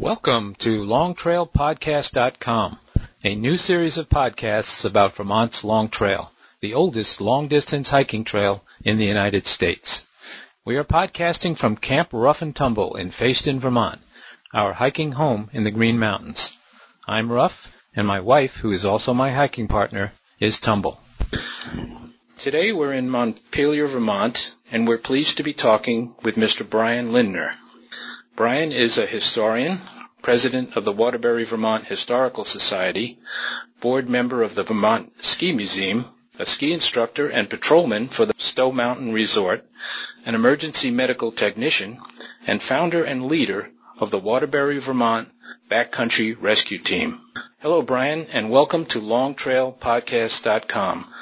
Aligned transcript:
Welcome 0.00 0.54
to 0.60 0.84
LongTrailPodcast.com, 0.84 2.78
a 3.24 3.34
new 3.34 3.56
series 3.56 3.98
of 3.98 4.08
podcasts 4.08 4.84
about 4.84 5.16
Vermont's 5.16 5.64
Long 5.64 5.88
Trail, 5.88 6.30
the 6.60 6.74
oldest 6.74 7.20
long-distance 7.20 7.90
hiking 7.90 8.22
trail 8.22 8.62
in 8.84 8.98
the 8.98 9.06
United 9.06 9.48
States. 9.48 10.06
We 10.64 10.76
are 10.76 10.84
podcasting 10.84 11.58
from 11.58 11.76
Camp 11.76 12.10
Rough 12.12 12.42
and 12.42 12.54
Tumble 12.54 12.94
in 12.94 13.10
Fayston, 13.10 13.58
Vermont, 13.58 14.00
our 14.54 14.72
hiking 14.72 15.10
home 15.10 15.50
in 15.52 15.64
the 15.64 15.72
Green 15.72 15.98
Mountains. 15.98 16.56
I'm 17.04 17.32
Rough, 17.32 17.76
and 17.96 18.06
my 18.06 18.20
wife, 18.20 18.58
who 18.58 18.70
is 18.70 18.84
also 18.84 19.12
my 19.12 19.32
hiking 19.32 19.66
partner, 19.66 20.12
is 20.38 20.60
Tumble. 20.60 21.00
Today 22.38 22.70
we're 22.70 22.92
in 22.92 23.10
Montpelier, 23.10 23.88
Vermont, 23.88 24.52
and 24.70 24.86
we're 24.86 24.98
pleased 24.98 25.38
to 25.38 25.42
be 25.42 25.54
talking 25.54 26.14
with 26.22 26.36
Mr. 26.36 26.64
Brian 26.64 27.10
Lindner. 27.10 27.56
Brian 28.38 28.70
is 28.70 28.98
a 28.98 29.04
historian, 29.04 29.80
president 30.22 30.76
of 30.76 30.84
the 30.84 30.92
Waterbury, 30.92 31.42
Vermont 31.42 31.86
Historical 31.86 32.44
Society, 32.44 33.18
board 33.80 34.08
member 34.08 34.44
of 34.44 34.54
the 34.54 34.62
Vermont 34.62 35.24
Ski 35.24 35.52
Museum, 35.52 36.04
a 36.38 36.46
ski 36.46 36.72
instructor 36.72 37.28
and 37.28 37.50
patrolman 37.50 38.06
for 38.06 38.26
the 38.26 38.34
Stowe 38.38 38.70
Mountain 38.70 39.12
Resort, 39.12 39.66
an 40.24 40.36
emergency 40.36 40.92
medical 40.92 41.32
technician, 41.32 42.00
and 42.46 42.62
founder 42.62 43.02
and 43.02 43.26
leader 43.26 43.70
of 43.98 44.12
the 44.12 44.20
Waterbury, 44.20 44.78
Vermont 44.78 45.28
Backcountry 45.68 46.36
Rescue 46.40 46.78
Team. 46.78 47.20
Hello, 47.58 47.82
Brian, 47.82 48.28
and 48.32 48.52
welcome 48.52 48.86
to 48.86 49.00
LongTrailPodcast.com. 49.00 51.12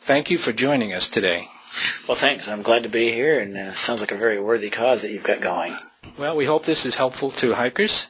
Thank 0.00 0.30
you 0.30 0.36
for 0.36 0.52
joining 0.52 0.92
us 0.92 1.08
today. 1.08 1.48
Well, 2.06 2.16
thanks. 2.16 2.48
I'm 2.48 2.60
glad 2.60 2.82
to 2.82 2.90
be 2.90 3.12
here, 3.12 3.40
and 3.40 3.56
uh, 3.56 3.72
sounds 3.72 4.02
like 4.02 4.12
a 4.12 4.16
very 4.16 4.38
worthy 4.38 4.68
cause 4.68 5.00
that 5.02 5.10
you've 5.10 5.24
got 5.24 5.40
going. 5.40 5.74
Well, 6.18 6.36
we 6.36 6.44
hope 6.44 6.64
this 6.64 6.86
is 6.86 6.94
helpful 6.94 7.30
to 7.32 7.52
hikers. 7.52 8.08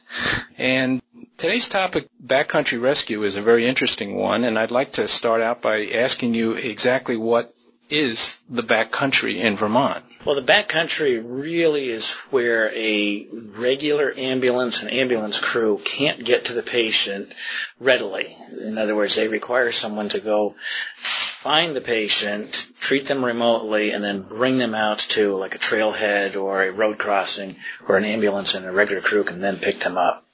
And 0.57 1.01
today's 1.37 1.67
topic, 1.67 2.07
backcountry 2.25 2.81
rescue, 2.81 3.23
is 3.23 3.35
a 3.35 3.41
very 3.41 3.65
interesting 3.65 4.15
one, 4.15 4.43
and 4.43 4.57
I'd 4.57 4.71
like 4.71 4.93
to 4.93 5.07
start 5.07 5.41
out 5.41 5.61
by 5.61 5.85
asking 5.87 6.33
you 6.33 6.53
exactly 6.53 7.17
what 7.17 7.53
is 7.89 8.39
the 8.49 8.63
backcountry 8.63 9.37
in 9.37 9.55
Vermont? 9.55 10.03
Well, 10.25 10.35
the 10.35 10.41
backcountry 10.41 11.23
really 11.23 11.89
is 11.89 12.11
where 12.31 12.69
a 12.75 13.27
regular 13.31 14.13
ambulance 14.17 14.81
and 14.81 14.91
ambulance 14.91 15.39
crew 15.39 15.79
can't 15.83 16.23
get 16.23 16.45
to 16.45 16.53
the 16.53 16.63
patient 16.63 17.33
readily. 17.79 18.35
In 18.61 18.77
other 18.77 18.95
words, 18.95 19.15
they 19.15 19.29
require 19.29 19.71
someone 19.71 20.09
to 20.09 20.19
go 20.19 20.55
find 21.47 21.77
the 21.77 21.79
patient, 21.79 22.67
treat 22.77 23.05
them 23.05 23.23
remotely, 23.23 23.91
and 23.91 24.03
then 24.03 24.21
bring 24.21 24.57
them 24.57 24.75
out 24.75 24.99
to 24.99 25.33
like 25.37 25.55
a 25.55 25.57
trailhead 25.57 26.35
or 26.35 26.61
a 26.61 26.73
road 26.73 26.97
crossing 26.97 27.55
where 27.85 27.97
an 27.97 28.03
ambulance 28.03 28.53
and 28.53 28.65
a 28.65 28.71
regular 28.71 29.01
crew 29.01 29.23
can 29.23 29.39
then 29.39 29.55
pick 29.55 29.79
them 29.79 29.97
up. 29.97 30.25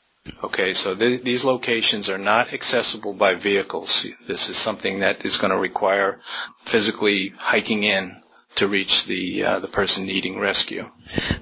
Okay, 0.43 0.73
so 0.73 0.95
th- 0.95 1.21
these 1.21 1.45
locations 1.45 2.09
are 2.09 2.17
not 2.17 2.51
accessible 2.51 3.13
by 3.13 3.35
vehicles. 3.35 4.07
This 4.25 4.49
is 4.49 4.57
something 4.57 5.01
that 5.01 5.23
is 5.23 5.37
going 5.37 5.51
to 5.51 5.57
require 5.59 6.19
physically 6.61 7.29
hiking 7.37 7.83
in 7.83 8.22
to 8.55 8.67
reach 8.67 9.05
the 9.05 9.43
uh, 9.43 9.59
the 9.59 9.67
person 9.67 10.05
needing 10.05 10.39
rescue. 10.39 10.89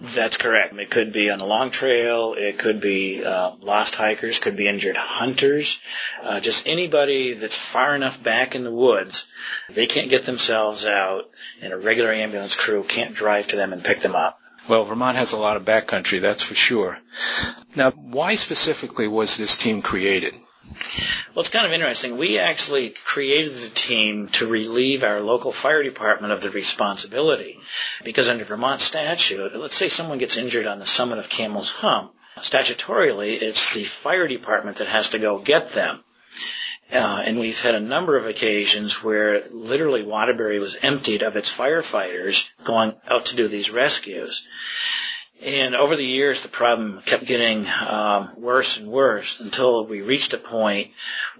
That's 0.01 0.37
correct. 0.37 0.73
It 0.77 0.89
could 0.89 1.11
be 1.11 1.29
on 1.29 1.39
a 1.39 1.45
long 1.45 1.69
trail. 1.71 2.33
It 2.37 2.57
could 2.57 2.81
be 2.81 3.23
uh, 3.23 3.51
lost 3.61 3.95
hikers. 3.95 4.39
Could 4.39 4.57
be 4.57 4.67
injured 4.67 4.97
hunters. 4.97 5.81
Uh, 6.21 6.39
just 6.39 6.67
anybody 6.67 7.33
that's 7.33 7.57
far 7.57 7.95
enough 7.95 8.21
back 8.21 8.55
in 8.55 8.63
the 8.63 8.71
woods, 8.71 9.27
they 9.69 9.87
can't 9.87 10.09
get 10.09 10.25
themselves 10.25 10.85
out, 10.85 11.29
and 11.61 11.73
a 11.73 11.77
regular 11.77 12.11
ambulance 12.11 12.55
crew 12.55 12.83
can't 12.83 13.13
drive 13.13 13.47
to 13.47 13.55
them 13.55 13.73
and 13.73 13.83
pick 13.83 14.01
them 14.01 14.15
up. 14.15 14.39
Well, 14.67 14.83
Vermont 14.83 15.17
has 15.17 15.33
a 15.33 15.39
lot 15.39 15.57
of 15.57 15.65
backcountry, 15.65 16.21
that's 16.21 16.43
for 16.43 16.55
sure. 16.55 16.97
Now, 17.75 17.91
why 17.91 18.35
specifically 18.35 19.07
was 19.07 19.35
this 19.35 19.57
team 19.57 19.81
created? 19.81 20.35
Well, 21.33 21.41
it's 21.41 21.49
kind 21.49 21.65
of 21.65 21.71
interesting. 21.71 22.17
We 22.17 22.37
actually 22.37 22.89
created 22.89 23.53
the 23.53 23.69
team 23.69 24.27
to 24.29 24.47
relieve 24.47 25.03
our 25.03 25.19
local 25.19 25.51
fire 25.51 25.83
department 25.83 26.33
of 26.33 26.41
the 26.41 26.49
responsibility. 26.49 27.59
Because 28.03 28.27
under 28.27 28.43
Vermont 28.43 28.81
statute, 28.81 29.55
let's 29.55 29.75
say 29.75 29.89
someone 29.89 30.17
gets 30.17 30.37
injured 30.37 30.67
on 30.67 30.79
the 30.79 30.85
summit 30.85 31.19
of 31.19 31.29
Camel's 31.29 31.71
Hump, 31.71 32.13
statutorily, 32.37 33.41
it's 33.41 33.73
the 33.73 33.83
fire 33.83 34.27
department 34.27 34.77
that 34.77 34.87
has 34.87 35.09
to 35.09 35.19
go 35.19 35.39
get 35.39 35.71
them. 35.71 36.03
Uh, 36.93 37.23
and 37.25 37.39
we've 37.39 37.61
had 37.61 37.75
a 37.75 37.79
number 37.79 38.17
of 38.17 38.25
occasions 38.25 39.01
where 39.01 39.43
literally 39.49 40.03
Waterbury 40.03 40.59
was 40.59 40.75
emptied 40.81 41.21
of 41.21 41.37
its 41.37 41.49
firefighters 41.49 42.49
going 42.65 42.93
out 43.09 43.27
to 43.27 43.37
do 43.37 43.47
these 43.47 43.71
rescues. 43.71 44.45
And 45.43 45.73
over 45.73 45.95
the 45.95 46.05
years, 46.05 46.41
the 46.41 46.49
problem 46.49 47.01
kept 47.01 47.25
getting 47.25 47.65
um, 47.89 48.29
worse 48.37 48.79
and 48.79 48.87
worse 48.87 49.39
until 49.39 49.85
we 49.85 50.01
reached 50.01 50.33
a 50.33 50.37
point 50.37 50.91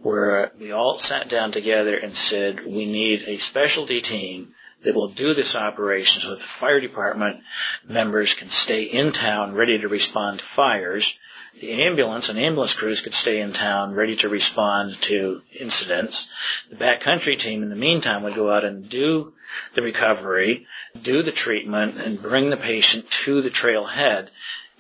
where 0.02 0.52
we 0.60 0.72
all 0.72 0.98
sat 0.98 1.30
down 1.30 1.52
together 1.52 1.96
and 1.96 2.16
said, 2.16 2.66
we 2.66 2.88
need 2.88 3.24
a 3.28 3.38
specialty 3.38 4.02
team 4.02 4.56
that 4.82 4.96
will 4.96 5.10
do 5.10 5.36
this 5.36 5.56
operation 5.56 6.22
so 6.22 6.32
that 6.32 6.40
the 6.40 6.46
fire 6.46 6.80
department 6.80 7.42
members 7.88 8.34
can 8.34 8.50
stay 8.50 8.84
in 8.84 9.12
town 9.12 9.54
ready 9.54 9.80
to 9.80 9.88
respond 9.88 10.40
to 10.40 10.46
fires 10.46 11.20
the 11.60 11.84
ambulance 11.84 12.30
and 12.30 12.40
ambulance 12.40 12.74
crews 12.74 13.02
could 13.02 13.14
stay 13.14 13.42
in 13.42 13.54
town 13.54 13.94
ready 13.94 14.16
to 14.18 14.30
respond 14.30 14.96
to 15.02 15.42
incidents. 15.60 16.32
The 16.70 16.76
backcountry 16.76 17.38
team 17.38 17.62
in 17.64 17.70
the 17.70 17.76
meantime 17.76 18.24
would 18.24 18.36
go 18.36 18.52
out 18.52 18.64
and 18.64 18.90
do 18.90 19.34
the 19.74 19.82
recovery, 19.82 20.68
do 21.02 21.22
the 21.22 21.32
treatment, 21.32 21.98
and 21.98 22.22
bring 22.22 22.50
the 22.50 22.58
patient 22.58 23.10
to 23.12 23.42
the 23.42 23.50
trailhead, 23.50 24.30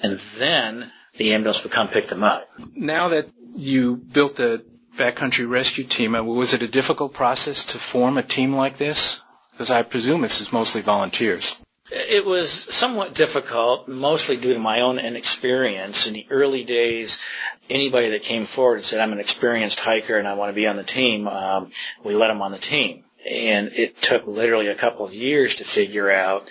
and 0.01 0.17
then 0.37 0.91
the 1.17 1.33
ambulance 1.33 1.63
would 1.63 1.73
come 1.73 1.87
pick 1.87 2.07
them 2.07 2.23
up. 2.23 2.49
Now 2.73 3.09
that 3.09 3.27
you 3.55 3.97
built 3.97 4.37
the 4.37 4.63
backcountry 4.95 5.49
rescue 5.49 5.83
team, 5.83 6.15
uh, 6.15 6.23
was 6.23 6.53
it 6.53 6.61
a 6.61 6.67
difficult 6.67 7.13
process 7.13 7.65
to 7.67 7.77
form 7.77 8.17
a 8.17 8.23
team 8.23 8.55
like 8.55 8.77
this? 8.77 9.21
Because 9.51 9.71
I 9.71 9.83
presume 9.83 10.21
this 10.21 10.41
is 10.41 10.53
mostly 10.53 10.81
volunteers. 10.81 11.59
It 11.91 12.25
was 12.25 12.49
somewhat 12.49 13.13
difficult, 13.13 13.89
mostly 13.89 14.37
due 14.37 14.53
to 14.53 14.59
my 14.59 14.79
own 14.79 14.97
inexperience. 14.97 16.07
In 16.07 16.13
the 16.13 16.25
early 16.29 16.63
days, 16.63 17.21
anybody 17.69 18.11
that 18.11 18.23
came 18.23 18.45
forward 18.45 18.75
and 18.75 18.83
said, 18.85 19.01
I'm 19.01 19.11
an 19.11 19.19
experienced 19.19 19.81
hiker 19.81 20.17
and 20.17 20.25
I 20.27 20.35
want 20.35 20.49
to 20.49 20.53
be 20.53 20.67
on 20.67 20.77
the 20.77 20.83
team, 20.83 21.27
um, 21.27 21.71
we 22.03 22.15
let 22.15 22.29
them 22.29 22.41
on 22.41 22.51
the 22.51 22.57
team. 22.57 23.03
And 23.29 23.71
it 23.73 24.01
took 24.01 24.25
literally 24.25 24.67
a 24.67 24.75
couple 24.75 25.05
of 25.05 25.13
years 25.13 25.55
to 25.55 25.65
figure 25.65 26.09
out 26.09 26.49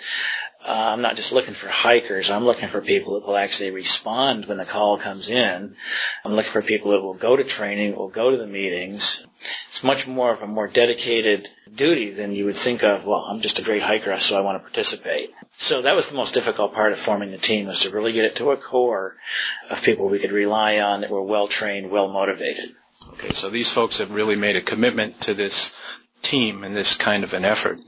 uh, 0.67 0.91
I'm 0.93 1.01
not 1.01 1.15
just 1.15 1.33
looking 1.33 1.53
for 1.53 1.67
hikers. 1.67 2.29
I'm 2.29 2.45
looking 2.45 2.69
for 2.69 2.81
people 2.81 3.15
that 3.15 3.25
will 3.25 3.37
actually 3.37 3.71
respond 3.71 4.45
when 4.45 4.57
the 4.57 4.65
call 4.65 4.97
comes 4.97 5.29
in. 5.29 5.75
I'm 6.23 6.33
looking 6.33 6.51
for 6.51 6.61
people 6.61 6.91
that 6.91 7.01
will 7.01 7.15
go 7.15 7.35
to 7.35 7.43
training, 7.43 7.95
will 7.95 8.09
go 8.09 8.31
to 8.31 8.37
the 8.37 8.47
meetings. 8.47 9.25
It's 9.67 9.83
much 9.83 10.07
more 10.07 10.31
of 10.31 10.43
a 10.43 10.47
more 10.47 10.67
dedicated 10.67 11.49
duty 11.73 12.11
than 12.11 12.33
you 12.33 12.45
would 12.45 12.55
think 12.55 12.83
of, 12.83 13.05
well, 13.05 13.21
I'm 13.21 13.41
just 13.41 13.59
a 13.59 13.63
great 13.63 13.81
hiker, 13.81 14.17
so 14.19 14.37
I 14.37 14.41
want 14.41 14.57
to 14.57 14.63
participate. 14.63 15.31
So 15.53 15.81
that 15.81 15.95
was 15.95 16.09
the 16.09 16.15
most 16.15 16.33
difficult 16.33 16.73
part 16.73 16.91
of 16.91 16.99
forming 16.99 17.31
the 17.31 17.37
team 17.37 17.65
was 17.65 17.79
to 17.79 17.89
really 17.89 18.13
get 18.13 18.25
it 18.25 18.35
to 18.35 18.51
a 18.51 18.57
core 18.57 19.15
of 19.69 19.81
people 19.81 20.09
we 20.09 20.19
could 20.19 20.31
rely 20.31 20.79
on 20.79 21.01
that 21.01 21.09
were 21.09 21.23
well 21.23 21.47
trained, 21.47 21.89
well 21.89 22.07
motivated. 22.07 22.69
Okay, 23.13 23.33
so 23.33 23.49
these 23.49 23.71
folks 23.71 23.97
have 23.97 24.11
really 24.11 24.35
made 24.35 24.55
a 24.55 24.61
commitment 24.61 25.21
to 25.21 25.33
this 25.33 25.75
team 26.21 26.63
in 26.63 26.73
this 26.73 26.95
kind 26.95 27.23
of 27.23 27.33
an 27.33 27.45
effort. 27.45 27.79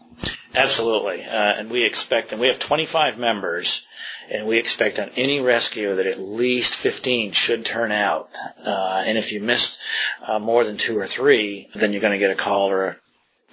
Absolutely. 0.56 1.24
Uh, 1.24 1.54
and 1.58 1.70
we 1.70 1.84
expect, 1.84 2.32
and 2.32 2.40
we 2.40 2.48
have 2.48 2.60
25 2.60 3.18
members, 3.18 3.86
and 4.30 4.48
we 4.48 4.58
expect 4.58 5.00
on 5.00 5.10
any 5.16 5.42
rescue 5.42 5.96
that 5.96 6.06
at 6.06 6.20
least 6.20 6.76
15 6.76 7.32
should 7.32 7.66
turn 7.66 7.92
out. 7.92 8.30
Uh, 8.64 9.04
and 9.06 9.18
if 9.18 9.32
you 9.32 9.40
miss 9.40 9.78
uh, 10.26 10.40
more 10.40 10.64
than 10.64 10.78
two 10.78 10.98
or 10.98 11.08
three, 11.08 11.70
then 11.76 11.92
you're 11.92 12.02
going 12.02 12.14
to 12.14 12.20
get 12.20 12.32
a 12.32 12.36
call 12.36 12.70
or 12.70 12.86
a 12.86 12.96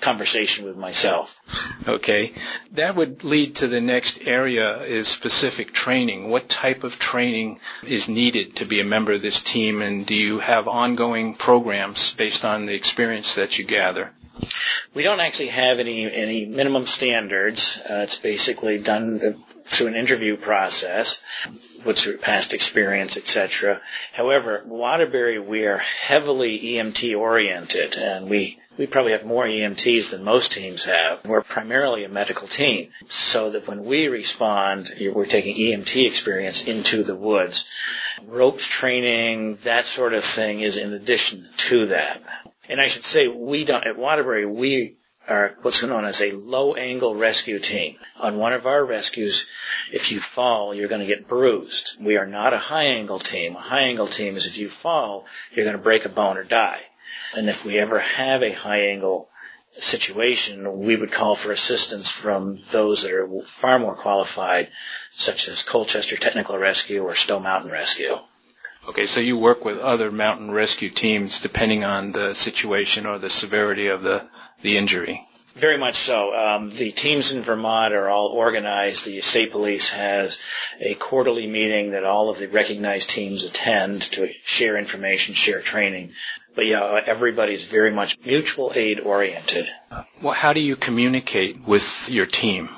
conversation 0.00 0.66
with 0.66 0.76
myself. 0.76 1.36
Okay. 1.88 2.32
That 2.72 2.94
would 2.94 3.24
lead 3.24 3.56
to 3.56 3.66
the 3.66 3.80
next 3.80 4.26
area 4.26 4.82
is 4.82 5.08
specific 5.08 5.72
training. 5.72 6.28
What 6.28 6.48
type 6.48 6.84
of 6.84 6.98
training 6.98 7.58
is 7.82 8.06
needed 8.06 8.56
to 8.56 8.66
be 8.66 8.80
a 8.80 8.84
member 8.84 9.12
of 9.12 9.22
this 9.22 9.42
team 9.42 9.80
and 9.80 10.04
do 10.06 10.14
you 10.14 10.38
have 10.40 10.68
ongoing 10.68 11.34
programs 11.34 12.14
based 12.14 12.44
on 12.44 12.66
the 12.66 12.74
experience 12.74 13.36
that 13.36 13.58
you 13.58 13.64
gather? 13.64 14.12
We 14.94 15.02
don't 15.02 15.20
actually 15.20 15.48
have 15.48 15.80
any 15.80 16.10
any 16.10 16.46
minimum 16.46 16.86
standards. 16.86 17.78
Uh, 17.78 18.02
it's 18.04 18.18
basically 18.18 18.78
done 18.78 19.18
through 19.64 19.88
an 19.88 19.94
interview 19.94 20.36
process, 20.36 21.22
what's 21.84 22.04
your 22.04 22.18
past 22.18 22.54
experience, 22.54 23.16
etc. 23.16 23.80
However, 24.12 24.62
Waterbury, 24.66 25.38
we 25.38 25.66
are 25.66 25.78
heavily 25.78 26.58
EMT 26.58 27.16
oriented, 27.18 27.96
and 27.96 28.28
we 28.28 28.59
we 28.78 28.86
probably 28.86 29.12
have 29.12 29.24
more 29.24 29.44
EMTs 29.44 30.10
than 30.10 30.24
most 30.24 30.52
teams 30.52 30.84
have. 30.84 31.24
We're 31.24 31.42
primarily 31.42 32.04
a 32.04 32.08
medical 32.08 32.48
team, 32.48 32.90
so 33.06 33.50
that 33.50 33.66
when 33.66 33.84
we 33.84 34.08
respond, 34.08 34.90
we're 35.00 35.26
taking 35.26 35.56
EMT 35.56 36.06
experience 36.06 36.66
into 36.66 37.02
the 37.02 37.16
woods. 37.16 37.66
Ropes 38.26 38.66
training, 38.66 39.58
that 39.64 39.84
sort 39.84 40.14
of 40.14 40.24
thing 40.24 40.60
is 40.60 40.76
in 40.76 40.92
addition 40.92 41.48
to 41.56 41.86
that. 41.86 42.22
And 42.68 42.80
I 42.80 42.88
should 42.88 43.04
say, 43.04 43.28
we 43.28 43.64
don't, 43.64 43.84
at 43.84 43.98
Waterbury, 43.98 44.46
we 44.46 44.96
are 45.28 45.56
what's 45.62 45.82
known 45.82 46.04
as 46.04 46.20
a 46.20 46.32
low 46.32 46.74
angle 46.74 47.14
rescue 47.14 47.58
team. 47.58 47.96
On 48.18 48.38
one 48.38 48.52
of 48.52 48.66
our 48.66 48.84
rescues, 48.84 49.46
if 49.92 50.10
you 50.10 50.20
fall, 50.20 50.74
you're 50.74 50.88
going 50.88 51.00
to 51.00 51.06
get 51.06 51.28
bruised. 51.28 51.96
We 52.00 52.16
are 52.16 52.26
not 52.26 52.52
a 52.52 52.58
high 52.58 52.84
angle 52.84 53.18
team. 53.18 53.56
A 53.56 53.60
high 53.60 53.82
angle 53.82 54.06
team 54.06 54.36
is 54.36 54.46
if 54.46 54.58
you 54.58 54.68
fall, 54.68 55.26
you're 55.52 55.64
going 55.64 55.76
to 55.76 55.82
break 55.82 56.04
a 56.04 56.08
bone 56.08 56.36
or 56.36 56.44
die. 56.44 56.80
And 57.36 57.48
if 57.48 57.64
we 57.64 57.78
ever 57.78 57.98
have 57.98 58.42
a 58.42 58.52
high 58.52 58.88
angle 58.88 59.28
situation, 59.72 60.80
we 60.80 60.96
would 60.96 61.12
call 61.12 61.36
for 61.36 61.52
assistance 61.52 62.10
from 62.10 62.58
those 62.70 63.02
that 63.02 63.12
are 63.12 63.42
far 63.42 63.78
more 63.78 63.94
qualified, 63.94 64.68
such 65.12 65.48
as 65.48 65.62
Colchester 65.62 66.16
Technical 66.16 66.58
Rescue 66.58 67.02
or 67.02 67.14
Stowe 67.14 67.40
Mountain 67.40 67.70
Rescue. 67.70 68.18
Okay, 68.88 69.06
so 69.06 69.20
you 69.20 69.36
work 69.36 69.64
with 69.64 69.78
other 69.78 70.10
mountain 70.10 70.50
rescue 70.50 70.88
teams 70.88 71.40
depending 71.40 71.84
on 71.84 72.12
the 72.12 72.34
situation 72.34 73.06
or 73.06 73.18
the 73.18 73.30
severity 73.30 73.88
of 73.88 74.02
the, 74.02 74.26
the 74.62 74.76
injury. 74.78 75.26
Very 75.54 75.76
much 75.76 75.96
so. 75.96 76.34
Um, 76.34 76.70
the 76.70 76.90
teams 76.90 77.32
in 77.32 77.42
Vermont 77.42 77.92
are 77.92 78.08
all 78.08 78.28
organized. 78.28 79.04
The 79.04 79.20
state 79.20 79.50
police 79.50 79.90
has 79.90 80.40
a 80.78 80.94
quarterly 80.94 81.46
meeting 81.46 81.90
that 81.90 82.04
all 82.04 82.30
of 82.30 82.38
the 82.38 82.48
recognized 82.48 83.10
teams 83.10 83.44
attend 83.44 84.02
to 84.12 84.32
share 84.44 84.76
information, 84.76 85.34
share 85.34 85.60
training. 85.60 86.12
But 86.54 86.66
yeah, 86.66 86.82
uh, 86.82 87.02
everybody's 87.06 87.64
very 87.64 87.90
much 87.90 88.18
mutual 88.24 88.72
aid 88.74 89.00
oriented. 89.00 89.66
Uh, 89.90 90.04
well, 90.20 90.34
how 90.34 90.52
do 90.52 90.60
you 90.60 90.76
communicate 90.76 91.66
with 91.66 92.08
your 92.10 92.26
team? 92.26 92.68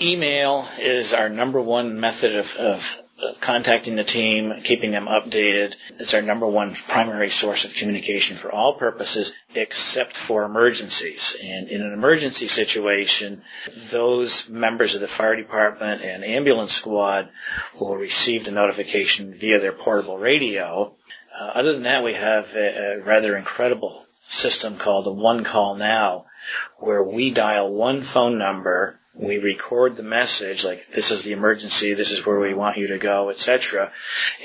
Email 0.00 0.66
is 0.78 1.14
our 1.14 1.28
number 1.28 1.60
one 1.60 2.00
method 2.00 2.36
of, 2.36 2.56
of 2.56 2.98
uh, 3.22 3.32
contacting 3.40 3.94
the 3.94 4.02
team, 4.04 4.52
keeping 4.64 4.90
them 4.90 5.06
updated. 5.06 5.76
It's 6.00 6.14
our 6.14 6.22
number 6.22 6.48
one 6.48 6.74
primary 6.74 7.30
source 7.30 7.64
of 7.64 7.74
communication 7.74 8.36
for 8.36 8.50
all 8.50 8.74
purposes 8.74 9.34
except 9.54 10.16
for 10.16 10.42
emergencies. 10.42 11.36
And 11.40 11.68
in 11.68 11.80
an 11.80 11.92
emergency 11.92 12.48
situation, 12.48 13.42
those 13.90 14.48
members 14.48 14.96
of 14.96 15.00
the 15.00 15.06
fire 15.06 15.36
department 15.36 16.02
and 16.02 16.24
ambulance 16.24 16.72
squad 16.72 17.28
will 17.78 17.96
receive 17.96 18.44
the 18.44 18.50
notification 18.50 19.32
via 19.32 19.60
their 19.60 19.72
portable 19.72 20.18
radio. 20.18 20.92
Uh, 21.38 21.44
other 21.54 21.72
than 21.72 21.82
that, 21.82 22.04
we 22.04 22.14
have 22.14 22.54
a, 22.54 22.94
a 22.94 23.00
rather 23.00 23.36
incredible 23.36 24.04
system 24.22 24.76
called 24.76 25.06
the 25.06 25.12
One 25.12 25.44
Call 25.44 25.74
Now, 25.74 26.26
where 26.78 27.02
we 27.02 27.30
dial 27.30 27.72
one 27.72 28.02
phone 28.02 28.38
number 28.38 28.98
we 29.14 29.38
record 29.38 29.96
the 29.96 30.02
message 30.02 30.64
like 30.64 30.88
this 30.88 31.10
is 31.12 31.22
the 31.22 31.32
emergency, 31.32 31.94
this 31.94 32.10
is 32.10 32.26
where 32.26 32.38
we 32.38 32.52
want 32.52 32.76
you 32.76 32.88
to 32.88 32.98
go, 32.98 33.30
etc. 33.30 33.92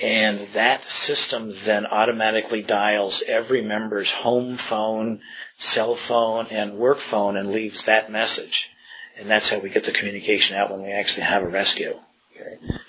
And 0.02 0.40
that 0.54 0.84
system 0.84 1.54
then 1.64 1.88
automatically 1.88 2.62
dials 2.62 3.24
every 3.26 3.62
member's 3.62 4.12
home 4.12 4.58
phone, 4.58 5.22
cell 5.58 5.96
phone, 5.96 6.48
and 6.52 6.78
work 6.78 7.00
phone 7.00 7.36
and 7.36 7.52
leaves 7.52 7.84
that 7.84 8.12
message. 8.12 8.72
And 9.18 9.30
that's 9.30 9.50
how 9.50 9.60
we 9.60 9.70
get 9.70 9.86
the 9.86 9.92
communication 9.92 10.56
out 10.56 10.72
when 10.72 10.84
we 10.84 10.92
actually 10.92 11.24
have 11.24 11.44
a 11.44 11.48
rescue. 11.48 11.98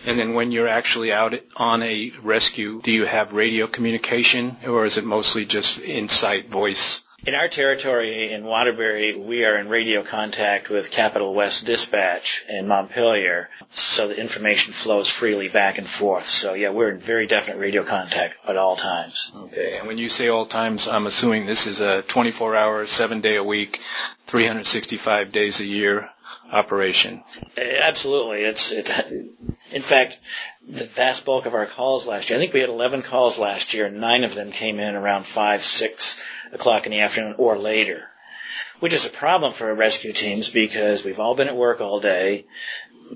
And 0.07 0.19
then 0.19 0.35
when 0.35 0.51
you're 0.53 0.69
actually 0.69 1.13
out 1.13 1.35
on 1.57 1.83
a 1.83 2.11
rescue, 2.23 2.81
do 2.83 2.91
you 2.91 3.05
have 3.05 3.33
radio 3.33 3.67
communication 3.67 4.57
or 4.67 4.85
is 4.85 4.97
it 4.97 5.05
mostly 5.05 5.45
just 5.45 5.79
in 5.79 6.01
insight 6.01 6.49
voice? 6.49 7.03
In 7.27 7.35
our 7.35 7.49
territory 7.49 8.33
in 8.33 8.45
Waterbury, 8.45 9.15
we 9.15 9.45
are 9.45 9.57
in 9.57 9.69
radio 9.69 10.03
contact 10.03 10.71
with 10.71 10.91
Capital 10.91 11.35
West 11.35 11.67
Dispatch 11.67 12.47
in 12.49 12.67
Montpelier, 12.67 13.51
so 13.69 14.09
the 14.09 14.19
information 14.19 14.73
flows 14.73 15.11
freely 15.11 15.49
back 15.49 15.77
and 15.77 15.87
forth. 15.87 16.25
So 16.25 16.55
yeah, 16.55 16.71
we're 16.71 16.93
in 16.93 16.99
very 16.99 17.27
definite 17.27 17.59
radio 17.59 17.85
contact 17.85 18.37
at 18.49 18.57
all 18.57 18.75
times. 18.75 19.33
Okay, 19.37 19.77
and 19.77 19.87
when 19.87 19.99
you 19.99 20.09
say 20.09 20.29
all 20.29 20.47
times, 20.47 20.89
I'm 20.89 21.07
assuming 21.07 21.45
this 21.45 21.67
is 21.67 21.83
a 21.83 22.03
24-hour, 22.05 22.87
seven-day 22.87 23.37
a 23.37 23.45
week, 23.45 23.81
365 24.25 25.31
days 25.31 25.61
a 25.61 25.67
year 25.67 26.09
operation. 26.53 27.23
Uh, 27.57 27.63
absolutely, 27.83 28.43
it's 28.43 28.73
it. 28.73 28.91
In 29.73 29.83
fact, 29.83 30.19
the 30.67 30.85
vast 30.85 31.25
bulk 31.25 31.47
of 31.47 31.55
our 31.55 31.67
calls 31.67 32.07
last 32.07 32.31
year, 32.31 32.39
I 32.39 32.43
think 32.43 32.53
we 32.53 32.61
had 32.61 32.69
11 32.69 33.03
calls 33.03 33.39
last 33.39 33.75
year, 33.75 33.89
nine 33.89 34.25
of 34.25 34.35
them 34.35 34.51
came 34.51 34.79
in 34.81 34.95
around 34.95 35.27
five, 35.27 35.63
six 35.63 36.23
o'clock 36.53 36.87
in 36.87 36.93
the 36.93 37.01
afternoon 37.01 37.37
or 37.39 37.57
later, 37.57 38.09
which 38.81 38.93
is 38.93 39.07
a 39.07 39.11
problem 39.11 39.53
for 39.53 39.73
rescue 39.75 40.13
teams 40.13 40.51
because 40.51 41.05
we've 41.05 41.21
all 41.21 41.35
been 41.35 41.49
at 41.49 41.57
work 41.57 41.81
all 41.81 42.01
day. 42.01 42.47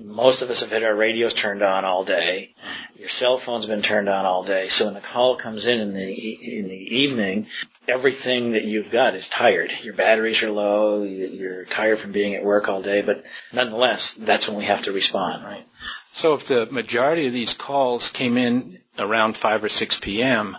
Most 0.03 0.41
of 0.41 0.49
us 0.49 0.61
have 0.61 0.71
had 0.71 0.83
our 0.83 0.95
radios 0.95 1.33
turned 1.33 1.61
on 1.61 1.85
all 1.85 2.03
day. 2.03 2.53
Your 2.97 3.07
cell 3.07 3.37
phone's 3.37 3.65
been 3.65 3.81
turned 3.81 4.09
on 4.09 4.25
all 4.25 4.43
day. 4.43 4.67
So 4.67 4.85
when 4.85 4.93
the 4.93 5.01
call 5.01 5.35
comes 5.35 5.65
in 5.65 5.79
in 5.79 5.93
the 5.93 6.57
in 6.57 6.67
the 6.67 6.97
evening, 6.97 7.47
everything 7.87 8.53
that 8.53 8.63
you've 8.65 8.91
got 8.91 9.15
is 9.15 9.27
tired. 9.27 9.71
Your 9.83 9.93
batteries 9.93 10.43
are 10.43 10.51
low. 10.51 11.03
You're 11.03 11.65
tired 11.65 11.99
from 11.99 12.11
being 12.11 12.35
at 12.35 12.43
work 12.43 12.67
all 12.67 12.81
day. 12.81 13.01
But 13.01 13.23
nonetheless, 13.53 14.13
that's 14.13 14.47
when 14.47 14.57
we 14.57 14.65
have 14.65 14.83
to 14.83 14.91
respond, 14.91 15.43
right? 15.43 15.65
So 16.11 16.33
if 16.33 16.47
the 16.47 16.65
majority 16.65 17.27
of 17.27 17.33
these 17.33 17.53
calls 17.53 18.09
came 18.09 18.37
in 18.37 18.79
around 18.97 19.35
5 19.35 19.63
or 19.65 19.69
6 19.69 19.99
p.m., 19.99 20.57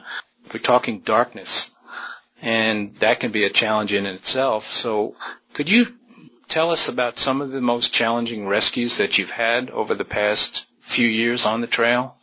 we're 0.53 0.61
talking 0.61 1.01
darkness 1.01 1.71
and 2.43 2.95
that 2.97 3.21
can 3.21 3.33
be 3.33 3.45
a 3.45 3.51
challenge 3.51 3.93
in 3.93 4.07
itself. 4.07 4.67
So 4.67 5.17
could 5.53 5.69
you 5.69 5.89
tell 6.49 6.71
us 6.71 6.89
about 6.89 7.19
some 7.19 7.41
of 7.41 7.51
the 7.51 7.61
most 7.61 7.93
challenging 7.93 8.47
rescues 8.47 8.99
that 8.99 9.19
you've 9.19 9.31
had 9.31 9.71
over 9.71 9.95
the 9.95 10.05
past 10.05 10.67
few 10.81 11.09
years 11.09 11.47
on 11.47 11.61
the 11.61 11.67
trail? 11.67 12.17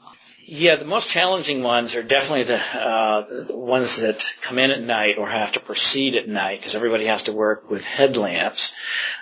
Yeah, 0.45 0.75
the 0.75 0.85
most 0.85 1.09
challenging 1.09 1.63
ones 1.63 1.95
are 1.95 2.03
definitely 2.03 2.43
the, 2.43 2.59
uh, 2.59 3.45
ones 3.49 3.97
that 3.97 4.25
come 4.41 4.59
in 4.59 4.71
at 4.71 4.81
night 4.81 5.17
or 5.17 5.27
have 5.27 5.53
to 5.53 5.61
proceed 5.61 6.15
at 6.15 6.27
night 6.27 6.59
because 6.59 6.75
everybody 6.75 7.05
has 7.05 7.23
to 7.23 7.31
work 7.31 7.69
with 7.69 7.85
headlamps. 7.85 8.75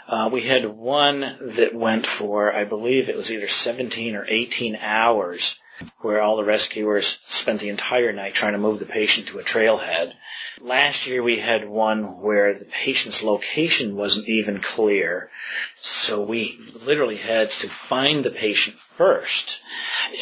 Uh, 0.07 0.29
we 0.31 0.41
had 0.41 0.65
one 0.65 1.19
that 1.41 1.75
went 1.75 2.07
for, 2.07 2.53
I 2.55 2.63
believe 2.63 3.07
it 3.07 3.15
was 3.15 3.31
either 3.31 3.47
17 3.47 4.15
or 4.15 4.25
18 4.27 4.77
hours 4.77 5.60
where 5.99 6.21
all 6.21 6.37
the 6.37 6.43
rescuers 6.43 7.19
spent 7.27 7.59
the 7.59 7.69
entire 7.69 8.11
night 8.11 8.33
trying 8.33 8.53
to 8.53 8.59
move 8.59 8.79
the 8.79 8.85
patient 8.85 9.27
to 9.27 9.39
a 9.39 9.43
trailhead. 9.43 10.13
Last 10.59 11.07
year 11.07 11.23
we 11.23 11.37
had 11.37 11.67
one 11.67 12.21
where 12.21 12.53
the 12.53 12.65
patient's 12.65 13.23
location 13.23 13.95
wasn't 13.95 14.27
even 14.27 14.59
clear. 14.59 15.29
So 15.77 16.23
we 16.23 16.57
literally 16.85 17.17
had 17.17 17.51
to 17.51 17.69
find 17.69 18.23
the 18.23 18.31
patient 18.31 18.75
first 18.75 19.61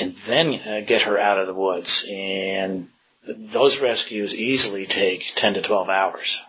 and 0.02 0.16
then 0.28 0.54
uh, 0.54 0.82
get 0.86 1.04
her 1.04 1.18
out 1.18 1.40
of 1.40 1.48
the 1.48 1.54
woods. 1.54 2.06
And 2.10 2.88
those 3.26 3.80
rescues 3.80 4.36
easily 4.36 4.86
take 4.86 5.34
10 5.36 5.56
to 5.56 5.62
12 5.62 5.90
hours. 5.90 6.42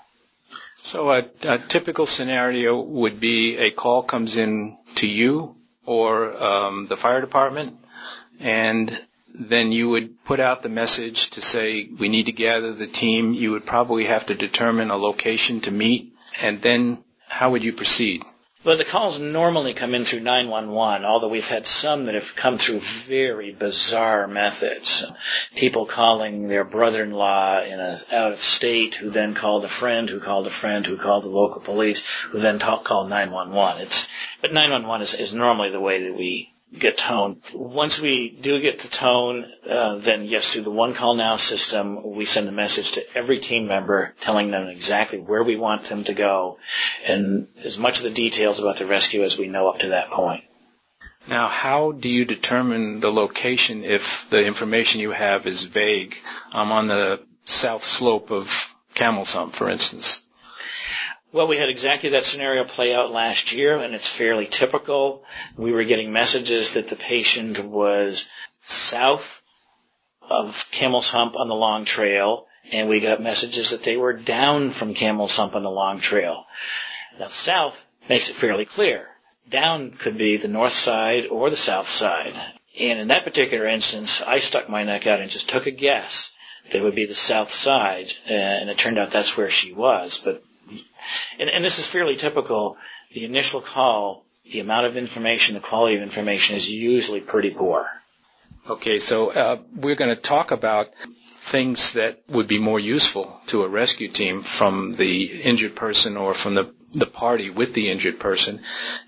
So 0.76 1.10
a, 1.10 1.24
a 1.42 1.58
typical 1.58 2.06
scenario 2.06 2.80
would 2.80 3.20
be 3.20 3.58
a 3.58 3.70
call 3.70 4.02
comes 4.02 4.36
in 4.36 4.78
to 4.96 5.06
you 5.06 5.56
or 5.84 6.42
um, 6.42 6.86
the 6.86 6.96
fire 6.96 7.20
department 7.20 7.79
and 8.40 8.98
then 9.34 9.70
you 9.70 9.88
would 9.90 10.24
put 10.24 10.40
out 10.40 10.62
the 10.62 10.68
message 10.68 11.30
to 11.30 11.40
say 11.40 11.84
we 11.84 12.08
need 12.08 12.26
to 12.26 12.32
gather 12.32 12.72
the 12.72 12.86
team. 12.86 13.32
You 13.32 13.52
would 13.52 13.66
probably 13.66 14.04
have 14.06 14.26
to 14.26 14.34
determine 14.34 14.90
a 14.90 14.96
location 14.96 15.60
to 15.62 15.70
meet, 15.70 16.12
and 16.42 16.60
then 16.60 16.98
how 17.28 17.50
would 17.50 17.64
you 17.64 17.72
proceed? 17.72 18.24
Well, 18.62 18.76
the 18.76 18.84
calls 18.84 19.18
normally 19.18 19.72
come 19.72 19.94
in 19.94 20.04
through 20.04 20.20
911, 20.20 21.06
although 21.06 21.28
we've 21.28 21.48
had 21.48 21.66
some 21.66 22.04
that 22.04 22.14
have 22.14 22.36
come 22.36 22.58
through 22.58 22.80
very 22.80 23.52
bizarre 23.52 24.26
methods. 24.26 25.10
People 25.56 25.86
calling 25.86 26.46
their 26.46 26.64
brother-in-law 26.64 27.62
in 27.62 27.80
a, 27.80 27.98
out 28.12 28.32
of 28.32 28.38
state 28.38 28.96
who 28.96 29.08
then 29.08 29.32
called 29.32 29.64
a 29.64 29.68
friend 29.68 30.10
who 30.10 30.20
called 30.20 30.46
a 30.46 30.50
friend 30.50 30.84
who 30.84 30.98
called 30.98 31.24
the 31.24 31.30
local 31.30 31.62
police 31.62 32.06
who 32.24 32.38
then 32.38 32.58
talk, 32.58 32.84
called 32.84 33.08
911. 33.08 33.80
It's, 33.80 34.08
but 34.42 34.52
911 34.52 35.04
is, 35.04 35.14
is 35.14 35.32
normally 35.32 35.70
the 35.70 35.80
way 35.80 36.02
that 36.04 36.14
we 36.14 36.50
get 36.78 36.98
tone. 36.98 37.40
Once 37.52 38.00
we 38.00 38.30
do 38.30 38.60
get 38.60 38.78
the 38.78 38.88
tone, 38.88 39.44
uh, 39.68 39.96
then 39.96 40.24
yes, 40.24 40.52
through 40.52 40.62
the 40.62 40.70
One 40.70 40.94
Call 40.94 41.14
Now 41.14 41.36
system, 41.36 42.14
we 42.14 42.24
send 42.24 42.48
a 42.48 42.52
message 42.52 42.92
to 42.92 43.16
every 43.16 43.38
team 43.38 43.66
member 43.66 44.14
telling 44.20 44.50
them 44.50 44.68
exactly 44.68 45.18
where 45.18 45.42
we 45.42 45.56
want 45.56 45.84
them 45.84 46.04
to 46.04 46.14
go 46.14 46.58
and 47.08 47.48
as 47.64 47.78
much 47.78 47.98
of 47.98 48.04
the 48.04 48.10
details 48.10 48.60
about 48.60 48.78
the 48.78 48.86
rescue 48.86 49.22
as 49.22 49.38
we 49.38 49.48
know 49.48 49.68
up 49.68 49.80
to 49.80 49.88
that 49.88 50.10
point. 50.10 50.44
Now, 51.26 51.48
how 51.48 51.92
do 51.92 52.08
you 52.08 52.24
determine 52.24 53.00
the 53.00 53.12
location 53.12 53.84
if 53.84 54.28
the 54.30 54.44
information 54.44 55.00
you 55.00 55.10
have 55.10 55.46
is 55.46 55.64
vague? 55.64 56.16
I'm 56.52 56.72
on 56.72 56.86
the 56.86 57.20
south 57.44 57.84
slope 57.84 58.30
of 58.30 58.74
Camel's 58.94 59.34
Hump, 59.34 59.54
for 59.54 59.68
instance. 59.68 60.22
Well, 61.32 61.46
we 61.46 61.58
had 61.58 61.68
exactly 61.68 62.10
that 62.10 62.24
scenario 62.24 62.64
play 62.64 62.92
out 62.92 63.12
last 63.12 63.52
year, 63.52 63.78
and 63.78 63.94
it's 63.94 64.08
fairly 64.08 64.46
typical. 64.46 65.22
We 65.56 65.70
were 65.70 65.84
getting 65.84 66.12
messages 66.12 66.72
that 66.72 66.88
the 66.88 66.96
patient 66.96 67.60
was 67.60 68.28
south 68.62 69.40
of 70.22 70.68
Camel's 70.72 71.08
Hump 71.10 71.36
on 71.36 71.48
the 71.48 71.54
Long 71.54 71.84
Trail, 71.84 72.48
and 72.72 72.88
we 72.88 72.98
got 72.98 73.22
messages 73.22 73.70
that 73.70 73.84
they 73.84 73.96
were 73.96 74.12
down 74.12 74.70
from 74.70 74.94
Camel's 74.94 75.36
Hump 75.36 75.54
on 75.54 75.62
the 75.62 75.70
Long 75.70 76.00
Trail. 76.00 76.46
Now, 77.20 77.28
south 77.28 77.86
makes 78.08 78.28
it 78.28 78.34
fairly 78.34 78.64
clear. 78.64 79.08
Down 79.48 79.92
could 79.92 80.18
be 80.18 80.36
the 80.36 80.48
north 80.48 80.72
side 80.72 81.26
or 81.26 81.48
the 81.48 81.56
south 81.56 81.88
side. 81.88 82.34
And 82.78 82.98
in 82.98 83.08
that 83.08 83.24
particular 83.24 83.66
instance, 83.66 84.20
I 84.20 84.40
stuck 84.40 84.68
my 84.68 84.82
neck 84.82 85.06
out 85.06 85.20
and 85.20 85.30
just 85.30 85.48
took 85.48 85.66
a 85.66 85.70
guess. 85.70 86.32
They 86.72 86.80
would 86.80 86.94
be 86.94 87.06
the 87.06 87.14
south 87.14 87.50
side, 87.50 88.12
and 88.26 88.70
it 88.70 88.78
turned 88.78 88.98
out 88.98 89.10
that's 89.10 89.36
where 89.36 89.50
she 89.50 89.72
was. 89.72 90.20
But 90.24 90.42
And, 91.38 91.50
and 91.50 91.64
this 91.64 91.78
is 91.78 91.86
fairly 91.86 92.16
typical. 92.16 92.76
The 93.12 93.24
initial 93.24 93.60
call, 93.60 94.24
the 94.50 94.60
amount 94.60 94.86
of 94.86 94.96
information, 94.96 95.54
the 95.54 95.60
quality 95.60 95.96
of 95.96 96.02
information 96.02 96.56
is 96.56 96.70
usually 96.70 97.20
pretty 97.20 97.50
poor. 97.50 97.90
Okay, 98.68 98.98
so 99.00 99.30
uh, 99.30 99.58
we're 99.74 99.96
going 99.96 100.14
to 100.14 100.20
talk 100.20 100.50
about 100.50 100.90
things 101.24 101.94
that 101.94 102.22
would 102.28 102.46
be 102.46 102.58
more 102.60 102.78
useful 102.78 103.40
to 103.46 103.64
a 103.64 103.68
rescue 103.68 104.08
team 104.08 104.42
from 104.42 104.92
the 104.92 105.24
injured 105.42 105.74
person 105.74 106.16
or 106.16 106.34
from 106.34 106.54
the, 106.54 106.72
the 106.92 107.06
party 107.06 107.50
with 107.50 107.74
the 107.74 107.90
injured 107.90 108.20
person. 108.20 108.60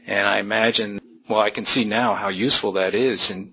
And 0.07 0.27
I 0.27 0.39
imagine, 0.39 1.01
well, 1.29 1.39
I 1.39 1.51
can 1.51 1.67
see 1.67 1.85
now 1.85 2.15
how 2.15 2.29
useful 2.29 2.73
that 2.73 2.95
is 2.95 3.31
in 3.31 3.53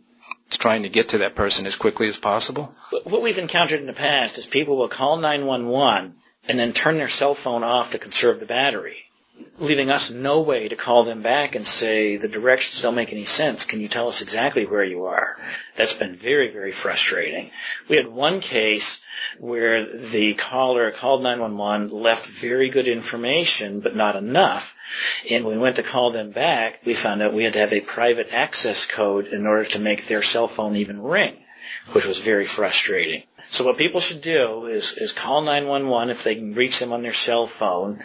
trying 0.58 0.84
to 0.84 0.90
get 0.90 1.10
to 1.10 1.20
that 1.20 1.36
person 1.36 1.66
as 1.66 1.76
quickly 1.76 2.08
as 2.08 2.18
possible. 2.18 2.74
What 3.04 3.22
we've 3.22 3.38
encountered 3.38 3.80
in 3.80 3.88
the 3.88 3.94
past 3.94 4.38
is 4.38 4.48
people 4.48 4.78
will 4.78 4.88
call 4.88 5.18
911 5.18 6.16
and 6.48 6.60
then 6.60 6.74
turn 6.74 6.98
their 6.98 7.10
cell 7.10 7.36
phone 7.36 7.64
off 7.64 7.92
to 7.92 8.00
conserve 8.00 8.40
the 8.40 8.46
battery 8.46 9.10
leaving 9.60 9.90
us 9.90 10.12
no 10.12 10.42
way 10.42 10.68
to 10.68 10.76
call 10.76 11.04
them 11.04 11.22
back 11.22 11.56
and 11.56 11.66
say 11.66 12.18
the 12.18 12.28
directions 12.28 12.82
don't 12.82 12.96
make 12.96 13.12
any 13.12 13.26
sense. 13.26 13.66
Can 13.66 13.82
you 13.82 13.88
tell 13.88 14.08
us 14.08 14.22
exactly 14.22 14.66
where 14.66 14.84
you 14.84 15.06
are? 15.06 15.38
That's 15.76 15.94
been 15.94 16.14
very, 16.14 16.48
very 16.48 16.72
frustrating. 16.72 17.52
We 17.88 17.98
had 17.98 18.08
one 18.08 18.40
case 18.40 19.02
where 19.38 19.98
the 19.98 20.34
caller 20.36 20.92
called 20.92 21.24
911, 21.24 21.90
left 21.90 22.28
very 22.28 22.70
good 22.70 22.88
information, 22.88 23.80
but 23.80 23.96
not 23.96 24.16
enough. 24.16 24.76
And 25.30 25.44
when 25.44 25.58
we 25.58 25.62
went 25.62 25.76
to 25.78 25.84
call 25.84 26.12
them 26.12 26.32
back, 26.32 26.80
we 26.86 26.94
found 26.94 27.22
out 27.22 27.34
we 27.34 27.44
had 27.44 27.54
to 27.54 27.60
have 27.60 27.74
a 27.74 27.82
private 27.82 28.34
access 28.34 28.86
code 28.86 29.28
in 29.28 29.46
order 29.48 29.66
to 29.72 29.80
make 29.80 30.08
their 30.08 30.24
cell 30.24 30.48
phone 30.48 30.76
even 30.76 31.02
ring, 31.02 31.38
which 31.92 32.06
was 32.06 32.20
very 32.20 32.46
frustrating. 32.46 33.24
So 33.52 33.66
what 33.66 33.78
people 33.78 34.00
should 34.00 34.22
do 34.22 34.68
is, 34.68 34.94
is 34.94 35.12
call 35.12 35.42
911 35.42 36.10
if 36.10 36.24
they 36.24 36.36
can 36.36 36.54
reach 36.54 36.80
them 36.80 36.94
on 36.94 37.02
their 37.02 37.14
cell 37.14 37.48
phone, 37.48 38.00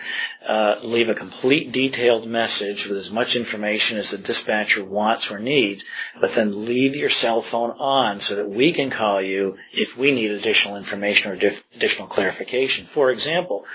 uh, 0.46 0.76
leave 0.82 1.08
a 1.08 1.14
complete 1.14 1.70
detailed 1.70 2.26
message 2.26 2.86
with 2.86 2.96
as 2.96 3.10
much 3.10 3.36
information 3.36 3.98
as 3.98 4.10
the 4.10 4.18
dispatcher 4.18 4.84
wants 4.84 5.30
or 5.30 5.38
needs, 5.38 5.84
but 6.18 6.34
then 6.34 6.64
leave 6.64 6.96
your 6.96 7.10
cell 7.10 7.42
phone 7.42 7.72
on 7.72 8.20
so 8.20 8.36
that 8.36 8.48
we 8.48 8.72
can 8.72 8.90
call 8.90 9.20
you 9.20 9.58
if 9.72 9.98
we 9.98 10.12
need 10.12 10.30
additional 10.30 10.76
information 10.76 11.32
or 11.32 11.34
additional 11.34 12.08
clarification. 12.08 12.86
For 12.86 13.10
example, 13.10 13.66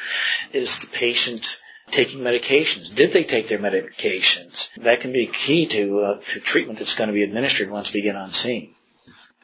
is 0.51 0.79
the 0.79 0.87
patient 0.87 1.58
taking 1.91 2.21
medications. 2.21 2.93
Did 2.93 3.13
they 3.13 3.23
take 3.23 3.47
their 3.47 3.59
medications? 3.59 4.73
That 4.75 5.01
can 5.01 5.11
be 5.11 5.27
key 5.27 5.65
to, 5.67 5.99
uh, 6.01 6.19
to 6.19 6.39
treatment 6.39 6.79
that's 6.79 6.95
going 6.95 7.09
to 7.09 7.13
be 7.13 7.23
administered 7.23 7.69
once 7.69 7.93
we 7.93 8.01
get 8.01 8.15
on 8.15 8.31
scene. 8.31 8.75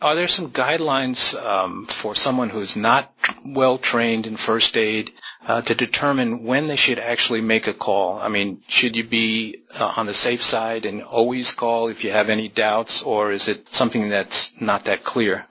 Are 0.02 0.14
there 0.14 0.28
some 0.28 0.52
guidelines 0.52 1.42
um, 1.42 1.86
for 1.86 2.16
someone 2.16 2.50
who's 2.50 2.76
not 2.76 3.12
well 3.46 3.78
trained 3.78 4.28
in 4.28 4.36
first 4.36 4.76
aid 4.76 5.12
uh, 5.48 5.62
to 5.62 5.74
determine 5.74 6.44
when 6.44 6.68
they 6.68 6.76
should 6.76 7.00
actually 7.00 7.40
make 7.40 7.68
a 7.68 7.74
call? 7.74 8.20
I 8.20 8.28
mean, 8.28 8.62
should 8.68 8.98
you 8.98 9.06
be 9.06 9.64
uh, 9.80 9.94
on 9.96 10.06
the 10.06 10.14
safe 10.14 10.44
side 10.44 10.86
and 10.86 11.02
always 11.02 11.54
call 11.54 11.88
if 11.88 12.04
you 12.04 12.12
have 12.12 12.30
any 12.30 12.50
doubts, 12.50 13.04
or 13.04 13.32
is 13.32 13.48
it 13.48 13.70
something 13.70 14.10
that's 14.10 14.52
not 14.60 14.86
that 14.86 15.06
clear? 15.06 15.46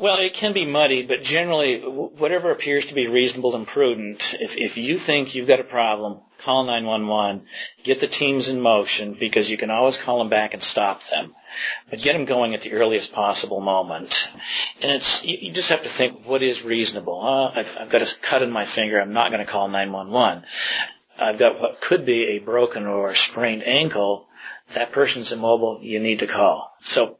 Well, 0.00 0.16
it 0.16 0.32
can 0.32 0.54
be 0.54 0.64
muddy, 0.64 1.02
but 1.02 1.22
generally, 1.22 1.82
whatever 1.82 2.50
appears 2.50 2.86
to 2.86 2.94
be 2.94 3.06
reasonable 3.06 3.54
and 3.54 3.66
prudent, 3.66 4.34
if, 4.40 4.56
if 4.56 4.78
you 4.78 4.96
think 4.96 5.34
you've 5.34 5.46
got 5.46 5.60
a 5.60 5.64
problem, 5.64 6.20
call 6.38 6.64
911, 6.64 7.42
get 7.82 8.00
the 8.00 8.06
teams 8.06 8.48
in 8.48 8.62
motion, 8.62 9.12
because 9.12 9.50
you 9.50 9.58
can 9.58 9.68
always 9.68 9.98
call 9.98 10.20
them 10.20 10.30
back 10.30 10.54
and 10.54 10.62
stop 10.62 11.06
them. 11.08 11.34
But 11.90 12.00
get 12.00 12.14
them 12.14 12.24
going 12.24 12.54
at 12.54 12.62
the 12.62 12.72
earliest 12.72 13.12
possible 13.12 13.60
moment. 13.60 14.30
And 14.82 14.90
it's, 14.90 15.22
you, 15.22 15.36
you 15.38 15.52
just 15.52 15.68
have 15.68 15.82
to 15.82 15.90
think, 15.90 16.26
what 16.26 16.40
is 16.40 16.64
reasonable? 16.64 17.20
Uh, 17.20 17.52
I've, 17.54 17.76
I've 17.78 17.90
got 17.90 18.00
a 18.00 18.18
cut 18.22 18.40
in 18.40 18.50
my 18.50 18.64
finger, 18.64 18.98
I'm 18.98 19.12
not 19.12 19.30
going 19.30 19.44
to 19.44 19.52
call 19.52 19.68
911. 19.68 20.44
I've 21.18 21.38
got 21.38 21.60
what 21.60 21.82
could 21.82 22.06
be 22.06 22.28
a 22.28 22.38
broken 22.38 22.86
or 22.86 23.14
sprained 23.14 23.64
ankle, 23.64 24.28
that 24.72 24.92
person's 24.92 25.30
immobile, 25.30 25.80
you 25.82 26.00
need 26.00 26.20
to 26.20 26.26
call. 26.26 26.74
So 26.78 27.18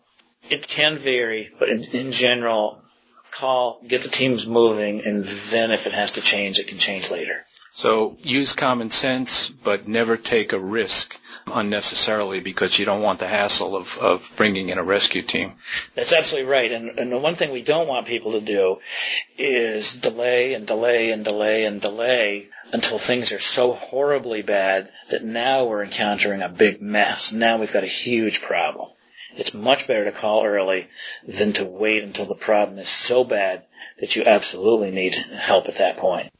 it 0.51 0.67
can 0.67 0.99
vary, 0.99 1.51
but 1.59 1.69
in, 1.69 1.85
in 1.85 2.13
general, 2.13 2.83
call, 3.31 3.81
get 3.87 4.03
the 4.03 4.09
teams 4.09 4.47
moving, 4.47 5.03
and 5.05 5.25
then 5.25 5.71
if 5.71 5.87
it 5.87 5.93
has 5.93 6.13
to 6.13 6.21
change, 6.21 6.59
it 6.59 6.67
can 6.67 6.79
change 6.79 7.11
later. 7.11 7.45
So 7.73 8.17
use 8.23 8.53
common 8.55 8.91
sense, 8.91 9.49
but 9.49 9.87
never 9.87 10.17
take 10.17 10.53
a 10.53 10.59
risk 10.59 11.19
unnecessarily 11.47 12.41
because 12.41 12.79
you 12.79 12.85
don't 12.85 13.03
want 13.03 13.21
the 13.21 13.29
hassle 13.29 13.77
of, 13.77 13.97
of 13.99 14.31
bringing 14.37 14.71
in 14.71 14.79
a 14.79 14.83
rescue 14.83 15.23
team. 15.23 15.53
That's 15.95 16.13
absolutely 16.13 16.51
right. 16.51 16.73
And, 16.73 16.99
and 16.99 17.13
the 17.13 17.19
one 17.19 17.37
thing 17.37 17.53
we 17.53 17.63
don't 17.63 17.87
want 17.87 18.07
people 18.07 18.33
to 18.33 18.41
do 18.41 18.81
is 19.39 19.95
delay 19.95 20.55
and 20.55 20.67
delay 20.67 21.13
and 21.13 21.25
delay 21.25 21.65
and 21.65 21.81
delay 21.81 22.49
until 22.73 22.99
things 22.99 23.31
are 23.33 23.39
so 23.39 23.73
horribly 23.73 24.43
bad 24.43 24.91
that 25.11 25.25
now 25.25 25.65
we're 25.65 25.85
encountering 25.85 26.43
a 26.43 26.49
big 26.49 26.83
mess. 26.83 27.33
Now 27.33 27.59
we've 27.59 27.73
got 27.73 27.85
a 27.85 27.89
huge 27.89 28.43
problem. 28.43 28.91
It's 29.37 29.55
much 29.55 29.87
better 29.87 30.05
to 30.05 30.13
call 30.13 30.45
early 30.45 30.89
than 31.27 31.53
to 31.55 31.65
wait 31.65 32.03
until 32.03 32.27
the 32.27 32.35
problem 32.35 32.79
is 32.79 32.89
so 32.89 33.25
bad 33.25 33.65
that 33.99 34.17
you 34.17 34.25
absolutely 34.25 34.91
need 34.91 35.15
help 35.15 35.69
at 35.69 35.79
that 35.79 35.97
point. 35.97 36.33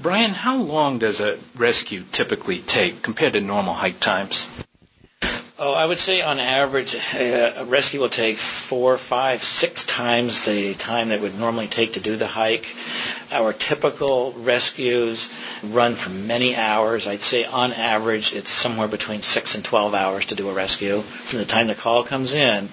Brian, 0.00 0.32
how 0.32 0.56
long 0.56 0.98
does 0.98 1.20
a 1.20 1.38
rescue 1.56 2.02
typically 2.12 2.58
take 2.58 3.02
compared 3.02 3.32
to 3.34 3.40
normal 3.40 3.74
hike 3.74 4.00
times? 4.00 4.48
Oh, 5.66 5.72
I 5.72 5.86
would 5.86 5.98
say 5.98 6.20
on 6.20 6.38
average, 6.40 6.94
uh, 6.94 7.52
a 7.56 7.64
rescue 7.64 7.98
will 7.98 8.10
take 8.10 8.36
four, 8.36 8.98
five, 8.98 9.42
six 9.42 9.86
times 9.86 10.44
the 10.44 10.74
time 10.74 11.08
that 11.08 11.22
would 11.22 11.38
normally 11.38 11.68
take 11.68 11.94
to 11.94 12.00
do 12.00 12.16
the 12.16 12.26
hike. 12.26 12.66
Our 13.32 13.54
typical 13.54 14.32
rescues 14.32 15.32
run 15.62 15.94
for 15.94 16.10
many 16.10 16.54
hours. 16.54 17.06
I'd 17.06 17.22
say 17.22 17.46
on 17.46 17.72
average 17.72 18.34
it's 18.34 18.50
somewhere 18.50 18.88
between 18.88 19.22
6 19.22 19.54
and 19.54 19.64
12 19.64 19.94
hours 19.94 20.26
to 20.26 20.34
do 20.34 20.50
a 20.50 20.52
rescue 20.52 21.00
from 21.00 21.38
the 21.38 21.46
time 21.46 21.68
the 21.68 21.74
call 21.74 22.04
comes 22.04 22.34
in 22.34 22.68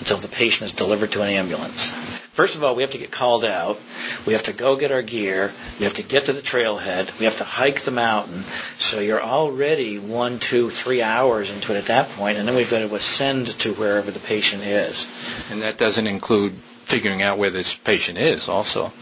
until 0.00 0.18
the 0.18 0.28
patient 0.28 0.70
is 0.70 0.76
delivered 0.76 1.12
to 1.12 1.22
an 1.22 1.30
ambulance. 1.30 1.94
First 2.34 2.56
of 2.56 2.64
all, 2.64 2.74
we 2.74 2.82
have 2.82 2.90
to 2.90 2.98
get 2.98 3.12
called 3.12 3.44
out. 3.44 3.78
We 4.26 4.32
have 4.32 4.42
to 4.44 4.52
go 4.52 4.74
get 4.74 4.90
our 4.90 5.02
gear. 5.02 5.52
We 5.78 5.84
have 5.84 5.94
to 5.94 6.02
get 6.02 6.24
to 6.24 6.32
the 6.32 6.40
trailhead. 6.40 7.16
We 7.20 7.26
have 7.26 7.38
to 7.38 7.44
hike 7.44 7.82
the 7.82 7.92
mountain. 7.92 8.42
So 8.76 8.98
you're 8.98 9.22
already 9.22 10.00
one, 10.00 10.40
two, 10.40 10.68
three 10.68 11.00
hours 11.00 11.48
into 11.48 11.72
it 11.72 11.78
at 11.78 11.84
that 11.84 12.08
point, 12.08 12.33
and 12.34 12.46
then 12.46 12.54
we've 12.54 12.70
got 12.70 12.86
to 12.86 12.94
ascend 12.94 13.46
to 13.60 13.72
wherever 13.74 14.10
the 14.10 14.20
patient 14.20 14.62
is. 14.62 15.08
And 15.50 15.62
that 15.62 15.78
doesn't 15.78 16.06
include 16.06 16.52
figuring 16.84 17.22
out 17.22 17.38
where 17.38 17.50
this 17.50 17.74
patient 17.74 18.18
is 18.18 18.48
also. 18.48 18.92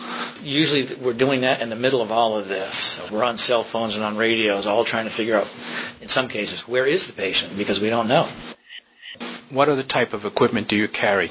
Usually 0.43 0.87
we're 1.03 1.12
doing 1.12 1.43
that 1.43 1.62
in 1.62 1.69
the 1.69 1.77
middle 1.77 2.01
of 2.01 2.12
all 2.12 2.37
of 2.37 2.49
this. 2.49 3.01
We're 3.11 3.25
on 3.25 3.39
cell 3.39 3.62
phones 3.62 3.97
and 3.97 4.05
on 4.05 4.17
radios 4.17 4.67
all 4.67 4.85
trying 4.85 5.05
to 5.05 5.11
figure 5.11 5.37
out, 5.37 5.53
in 6.01 6.09
some 6.09 6.29
cases, 6.29 6.67
where 6.69 6.87
is 6.87 7.07
the 7.07 7.12
patient 7.12 7.57
because 7.57 7.81
we 7.81 7.91
don't 7.91 8.09
know. 8.09 8.27
What 9.51 9.69
other 9.69 9.83
type 9.83 10.15
of 10.15 10.25
equipment 10.25 10.69
do 10.69 10.77
you 10.77 10.89
carry? 10.89 11.31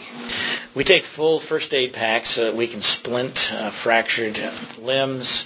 We 0.74 0.84
take 0.84 1.04
full 1.04 1.40
first 1.40 1.74
aid 1.74 1.92
packs 1.92 2.30
so 2.30 2.46
that 2.46 2.56
we 2.56 2.68
can 2.68 2.82
splint 2.82 3.52
uh, 3.54 3.72
fractured 3.72 4.40
limbs. 4.80 5.46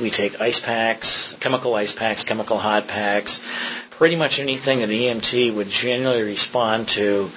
We 0.00 0.10
take 0.10 0.40
ice 0.40 0.60
packs, 0.60 1.34
chemical 1.40 1.74
ice 1.74 1.92
packs, 1.92 2.24
chemical 2.24 2.56
hot 2.56 2.88
packs, 2.88 3.40
pretty 3.96 4.16
much 4.16 4.38
anything 4.38 4.80
that 4.80 4.90
EMT 4.90 5.54
would 5.54 5.70
generally 5.70 6.22
respond 6.22 6.86
to 6.86 7.30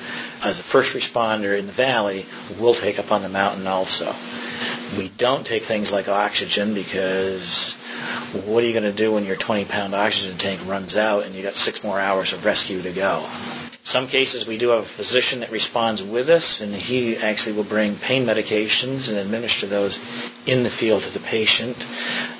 as 0.44 0.60
a 0.60 0.64
first 0.64 0.94
responder 0.94 1.58
in 1.58 1.66
the 1.68 1.72
valley, 1.72 2.26
we'll 2.60 2.74
take 2.74 3.00
up 3.00 3.14
on 3.14 3.22
the 3.22 3.30
mountain 3.30 3.66
also. 3.66 4.14
We 4.98 5.08
don't 5.18 5.46
take 5.46 5.64
things 5.64 5.92
like 5.92 6.10
oxygen 6.10 6.74
because 6.74 7.76
what 8.46 8.64
are 8.64 8.68
you 8.68 8.74
going 8.74 8.84
to 8.84 8.92
do 8.92 9.14
when 9.14 9.26
your 9.26 9.38
20 9.38 9.66
pound 9.66 9.96
oxygen 9.96 10.38
tank 10.38 10.60
runs 10.68 10.98
out 10.98 11.26
and 11.26 11.34
you 11.34 11.44
got 11.44 11.54
six 11.56 11.82
more 11.84 12.00
hours 12.00 12.34
of 12.34 12.44
rescue 12.44 12.82
to 12.82 12.92
go? 12.92 13.26
Some 13.84 14.08
cases 14.08 14.46
we 14.46 14.58
do 14.58 14.70
have 14.70 14.84
a 14.84 14.86
physician 14.86 15.40
that 15.40 15.52
responds 15.52 16.04
with 16.04 16.30
us 16.30 16.60
and 16.60 16.76
he 16.76 17.16
actually 17.16 17.56
will 17.56 17.64
bring 17.64 17.96
pain 17.96 18.26
medications 18.26 19.08
and 19.08 19.18
administer 19.18 19.66
those 19.68 19.98
in 20.46 20.64
the 20.64 20.70
field 20.70 21.04
to 21.04 21.14
the 21.14 21.20
patient, 21.22 21.78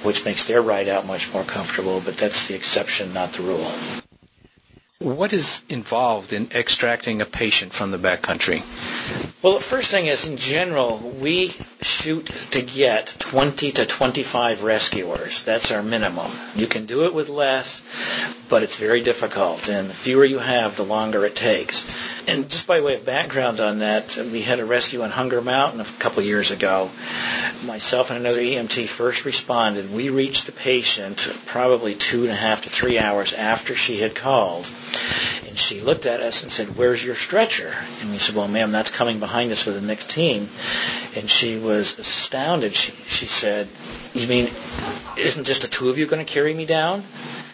which 0.04 0.26
makes 0.26 0.44
their 0.44 0.62
ride 0.62 0.90
out 0.90 1.08
much 1.08 1.34
more 1.34 1.44
comfortable, 1.44 2.02
but 2.04 2.18
that's 2.18 2.48
the 2.48 2.56
exception, 2.56 3.14
not 3.14 3.32
the 3.34 3.44
rule. 3.44 3.72
What 5.02 5.32
is 5.32 5.62
involved 5.70 6.34
in 6.34 6.50
extracting 6.54 7.22
a 7.22 7.26
patient 7.26 7.72
from 7.72 7.92
the 7.92 7.98
backcountry? 7.98 8.62
Well, 9.42 9.54
the 9.54 9.62
first 9.64 9.90
thing 9.90 10.08
is, 10.08 10.28
in 10.28 10.36
general, 10.36 10.98
we 10.98 11.54
shoot 11.82 12.26
to 12.52 12.62
get 12.62 13.16
20 13.20 13.72
to 13.72 13.86
25 13.86 14.64
rescuers. 14.64 15.44
That's 15.44 15.72
our 15.72 15.82
minimum. 15.82 16.30
You 16.56 16.68
can 16.68 16.86
do 16.86 17.06
it 17.06 17.14
with 17.14 17.30
less, 17.30 17.82
but 18.50 18.64
it's 18.64 18.76
very 18.76 19.02
difficult. 19.02 19.70
And 19.70 19.90
the 19.90 19.94
fewer 19.94 20.26
you 20.26 20.40
have, 20.40 20.76
the 20.76 20.84
longer 20.84 21.24
it 21.24 21.38
takes. 21.38 21.86
And 22.28 22.50
just 22.50 22.68
by 22.68 22.82
way 22.82 22.96
of 22.96 23.06
background 23.06 23.62
on 23.62 23.80
that, 23.80 24.18
we 24.18 24.42
had 24.42 24.60
a 24.60 24.66
rescue 24.66 25.04
on 25.04 25.10
Hunger 25.10 25.42
Mountain 25.42 25.80
a 25.80 25.86
couple 26.00 26.22
years 26.22 26.52
ago. 26.52 26.90
Myself 27.66 28.10
and 28.12 28.20
another 28.20 28.42
EMT 28.42 28.90
first 28.90 29.24
responded. 29.24 29.94
We 29.94 30.10
reached 30.10 30.48
the 30.48 30.52
patient 30.52 31.32
probably 31.46 31.96
two 31.96 32.24
and 32.24 32.32
a 32.32 32.36
half 32.36 32.64
to 32.64 32.70
three 32.70 33.00
hours 33.00 33.32
after 33.32 33.74
she 33.74 34.02
had 34.02 34.16
called 34.16 34.66
and 35.50 35.58
she 35.58 35.82
looked 35.82 36.06
at 36.06 36.20
us 36.20 36.44
and 36.44 36.52
said, 36.52 36.78
where's 36.78 37.04
your 37.04 37.16
stretcher? 37.16 37.74
And 38.02 38.12
we 38.12 38.20
said, 38.20 38.36
well, 38.36 38.48
ma'am, 38.48 38.72
that's 38.72 38.92
coming 38.92 39.20
behind 39.20 39.52
us 39.52 39.64
for 39.64 39.72
the 39.72 39.82
next 39.82 40.12
team. 40.12 40.48
And 41.18 41.28
she 41.28 41.58
was 41.58 41.98
astounded. 41.98 42.74
She, 42.74 42.92
she 42.92 43.26
said, 43.26 43.68
you 44.14 44.28
mean 44.28 44.50
isn't 45.18 45.46
just 45.46 45.64
the 45.64 45.68
two 45.68 45.90
of 45.90 45.98
you 45.98 46.06
going 46.06 46.24
to 46.24 46.32
carry 46.32 46.54
me 46.54 46.66
down? 46.66 47.04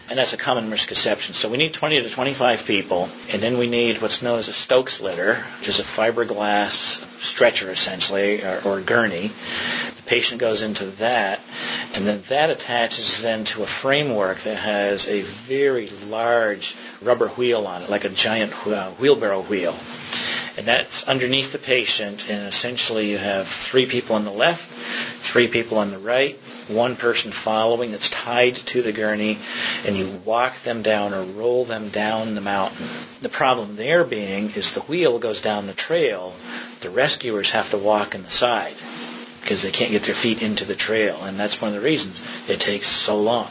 And 0.08 0.18
that's 0.18 0.34
a 0.34 0.36
common 0.36 0.70
misconception. 0.70 1.34
So 1.34 1.48
we 1.48 1.56
need 1.56 1.72
20 1.72 2.02
to 2.02 2.08
25 2.08 2.64
people, 2.64 3.08
and 3.32 3.42
then 3.42 3.58
we 3.58 3.66
need 3.68 4.00
what's 4.00 4.22
known 4.22 4.38
as 4.38 4.46
a 4.46 4.52
Stokes 4.52 5.00
litter, 5.00 5.34
which 5.58 5.68
is 5.68 5.80
a 5.80 5.82
fiberglass 5.82 7.02
stretcher 7.20 7.70
essentially, 7.70 8.44
or, 8.44 8.60
or 8.64 8.80
gurney. 8.80 9.32
The 9.96 10.02
patient 10.06 10.40
goes 10.40 10.62
into 10.62 10.86
that, 11.02 11.40
and 11.96 12.06
then 12.06 12.22
that 12.28 12.50
attaches 12.50 13.22
then 13.22 13.44
to 13.46 13.62
a 13.62 13.66
framework 13.66 14.38
that 14.40 14.56
has 14.56 15.08
a 15.08 15.22
very 15.22 15.88
large 16.08 16.76
rubber 17.00 17.28
wheel 17.28 17.66
on 17.66 17.82
it, 17.82 17.88
like 17.88 18.04
a 18.04 18.10
giant 18.10 18.52
uh, 18.66 18.90
wheelbarrow 18.90 19.40
wheel. 19.40 19.74
And 20.58 20.66
that's 20.66 21.08
underneath 21.08 21.52
the 21.52 21.58
patient, 21.58 22.30
and 22.30 22.46
essentially 22.46 23.10
you 23.10 23.16
have 23.16 23.48
three 23.48 23.86
people 23.86 24.16
on 24.16 24.24
the 24.24 24.30
left, 24.30 24.70
three 25.22 25.48
people 25.48 25.78
on 25.78 25.90
the 25.90 25.98
right, 25.98 26.36
one 26.68 26.96
person 26.96 27.32
following 27.32 27.92
that's 27.92 28.10
tied 28.10 28.56
to 28.56 28.82
the 28.82 28.92
gurney, 28.92 29.38
and 29.86 29.96
you 29.96 30.06
walk 30.24 30.54
them 30.64 30.82
down 30.82 31.14
or 31.14 31.22
roll 31.22 31.64
them 31.64 31.88
down 31.88 32.34
the 32.34 32.40
mountain. 32.42 32.86
The 33.22 33.30
problem 33.30 33.76
there 33.76 34.04
being 34.04 34.50
is 34.50 34.74
the 34.74 34.80
wheel 34.80 35.18
goes 35.18 35.40
down 35.40 35.66
the 35.66 35.72
trail. 35.72 36.34
The 36.80 36.90
rescuers 36.90 37.52
have 37.52 37.70
to 37.70 37.78
walk 37.78 38.14
in 38.14 38.22
the 38.22 38.30
side 38.30 38.74
because 39.46 39.62
they 39.62 39.70
can't 39.70 39.92
get 39.92 40.02
their 40.02 40.14
feet 40.14 40.42
into 40.42 40.64
the 40.64 40.74
trail, 40.74 41.16
and 41.22 41.38
that's 41.38 41.60
one 41.60 41.68
of 41.68 41.80
the 41.80 41.88
reasons 41.88 42.20
it 42.48 42.58
takes 42.58 42.88
so 42.88 43.20
long 43.20 43.48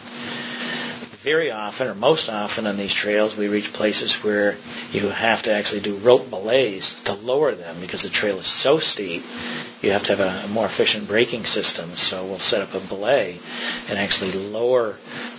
very 1.25 1.49
often, 1.49 1.87
or 1.87 1.95
most 1.95 2.29
often 2.29 2.67
on 2.67 2.77
these 2.77 2.93
trails, 2.93 3.35
we 3.35 3.47
reach 3.47 3.73
places 3.73 4.23
where 4.23 4.55
you 4.91 5.09
have 5.09 5.41
to 5.41 5.51
actually 5.51 5.81
do 5.81 5.95
rope 5.95 6.29
belays 6.29 7.01
to 7.01 7.13
lower 7.13 7.55
them 7.55 7.75
because 7.81 8.03
the 8.03 8.09
trail 8.09 8.37
is 8.37 8.45
so 8.45 8.77
steep. 8.77 9.23
You 9.81 9.89
have 9.93 10.03
to 10.03 10.15
have 10.15 10.19
a, 10.19 10.45
a 10.45 10.47
more 10.49 10.67
efficient 10.67 11.07
braking 11.07 11.45
system. 11.45 11.89
So 11.95 12.23
we'll 12.23 12.37
set 12.37 12.61
up 12.61 12.75
a 12.75 12.79
belay 12.79 13.39
and 13.89 13.97
actually 13.97 14.33
lower 14.33 14.97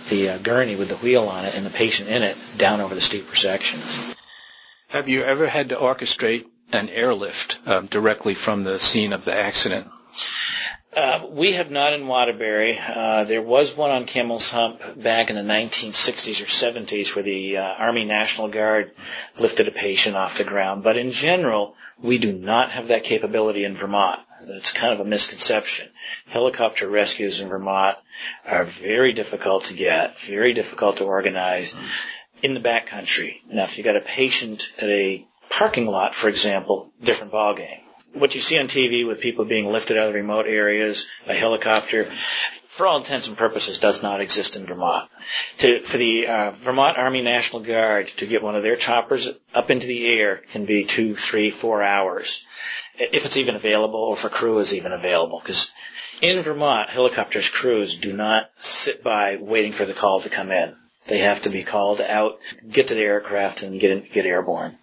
the 0.09 0.31
uh, 0.31 0.37
gurney 0.39 0.75
with 0.75 0.89
the 0.89 0.97
wheel 0.97 1.23
on 1.29 1.45
it 1.45 1.55
and 1.55 1.65
the 1.65 1.69
patient 1.69 2.09
in 2.09 2.21
it 2.21 2.37
down 2.57 2.81
over 2.81 2.93
the 2.93 2.99
steeper 2.99 3.37
sections. 3.37 4.13
Have 4.89 5.07
you 5.07 5.23
ever 5.23 5.47
had 5.47 5.69
to 5.69 5.77
orchestrate 5.77 6.45
an 6.73 6.89
airlift 6.89 7.59
um, 7.65 7.85
directly 7.85 8.33
from 8.33 8.63
the 8.63 8.77
scene 8.77 9.13
of 9.13 9.23
the 9.23 9.33
accident? 9.33 9.87
Uh, 10.95 11.27
we 11.29 11.51
have 11.51 11.69
not 11.69 11.93
in 11.93 12.07
Waterbury. 12.07 12.79
Uh, 12.79 13.23
there 13.25 13.41
was 13.41 13.75
one 13.75 13.91
on 13.91 14.05
Camel's 14.05 14.49
Hump 14.51 14.81
back 14.95 15.29
in 15.29 15.35
the 15.35 15.41
1960s 15.41 16.41
or 16.41 16.45
70s 16.45 17.13
where 17.13 17.23
the 17.23 17.57
uh, 17.57 17.63
Army 17.63 18.05
National 18.05 18.47
Guard 18.47 18.91
lifted 19.39 19.67
a 19.67 19.71
patient 19.71 20.15
off 20.15 20.37
the 20.37 20.43
ground. 20.43 20.83
But 20.83 20.97
in 20.97 21.11
general, 21.11 21.75
we 22.01 22.17
do 22.17 22.31
not 22.31 22.71
have 22.71 22.87
that 22.87 23.03
capability 23.03 23.65
in 23.65 23.75
Vermont. 23.75 24.19
It's 24.41 24.71
kind 24.71 24.93
of 24.93 25.01
a 25.01 25.09
misconception. 25.09 25.89
Helicopter 26.27 26.87
rescues 26.87 27.41
in 27.41 27.49
Vermont 27.49 27.97
are 28.45 28.63
very 28.63 29.11
difficult 29.11 29.65
to 29.65 29.73
get, 29.73 30.17
very 30.19 30.53
difficult 30.53 30.97
to 30.97 31.03
organize 31.03 31.77
in 32.41 32.53
the 32.53 32.61
backcountry. 32.61 33.41
Now, 33.51 33.63
if 33.63 33.77
you 33.77 33.83
got 33.83 33.97
a 33.97 34.01
patient 34.01 34.71
at 34.77 34.87
a 34.87 35.27
parking 35.49 35.85
lot, 35.85 36.15
for 36.15 36.29
example, 36.29 36.91
different 37.01 37.33
ballgame 37.33 37.81
what 38.13 38.35
you 38.35 38.41
see 38.41 38.59
on 38.59 38.67
TV 38.67 39.05
with 39.05 39.21
people 39.21 39.45
being 39.45 39.71
lifted 39.71 39.97
out 39.97 40.09
of 40.09 40.15
remote 40.15 40.47
areas 40.47 41.07
by 41.25 41.33
helicopter, 41.33 42.05
for 42.77 42.85
all 42.85 42.97
intents 42.97 43.27
and 43.27 43.37
purposes, 43.37 43.79
does 43.79 44.03
not 44.03 44.21
exist 44.21 44.55
in 44.55 44.65
Vermont. 44.65 45.09
To, 45.59 45.79
for 45.79 45.97
the 45.97 46.27
uh, 46.27 46.51
Vermont 46.51 46.97
Army 46.97 47.21
National 47.21 47.61
Guard 47.61 48.07
to 48.17 48.27
get 48.27 48.43
one 48.43 48.55
of 48.55 48.63
their 48.63 48.75
choppers 48.75 49.29
up 49.53 49.71
into 49.71 49.87
the 49.87 50.07
air 50.07 50.43
can 50.51 50.65
be 50.65 50.85
two, 50.85 51.15
three, 51.15 51.49
four 51.49 51.81
hours, 51.81 52.45
if 52.99 53.25
it's 53.25 53.37
even 53.37 53.55
available, 53.55 53.99
or 53.99 54.13
if 54.13 54.25
a 54.25 54.29
crew 54.29 54.59
is 54.59 54.73
even 54.75 54.91
available. 54.91 55.39
Because 55.39 55.71
in 56.21 56.41
Vermont, 56.41 56.89
helicopters 56.89 57.49
crews 57.49 57.97
do 57.97 58.13
not 58.13 58.49
sit 58.57 59.03
by 59.03 59.37
waiting 59.37 59.71
for 59.71 59.85
the 59.85 59.93
call 59.93 60.21
to 60.21 60.29
come 60.29 60.51
in. 60.51 60.75
They 61.07 61.19
have 61.19 61.41
to 61.43 61.49
be 61.49 61.63
called 61.63 62.01
out, 62.01 62.39
get 62.69 62.89
to 62.89 62.93
the 62.93 63.01
aircraft, 63.01 63.63
and 63.63 63.79
get 63.79 63.91
in, 63.91 64.07
get 64.11 64.25
airborne. 64.25 64.75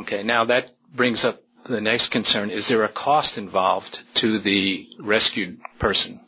Okay, 0.00 0.22
now 0.22 0.44
that 0.44 0.70
brings 0.94 1.24
up 1.24 1.42
the 1.68 1.80
next 1.80 2.08
concern, 2.08 2.50
is 2.50 2.68
there 2.68 2.84
a 2.84 2.88
cost 2.88 3.38
involved 3.38 4.02
to 4.16 4.38
the 4.38 4.88
rescued 4.98 5.60
person? 5.78 6.20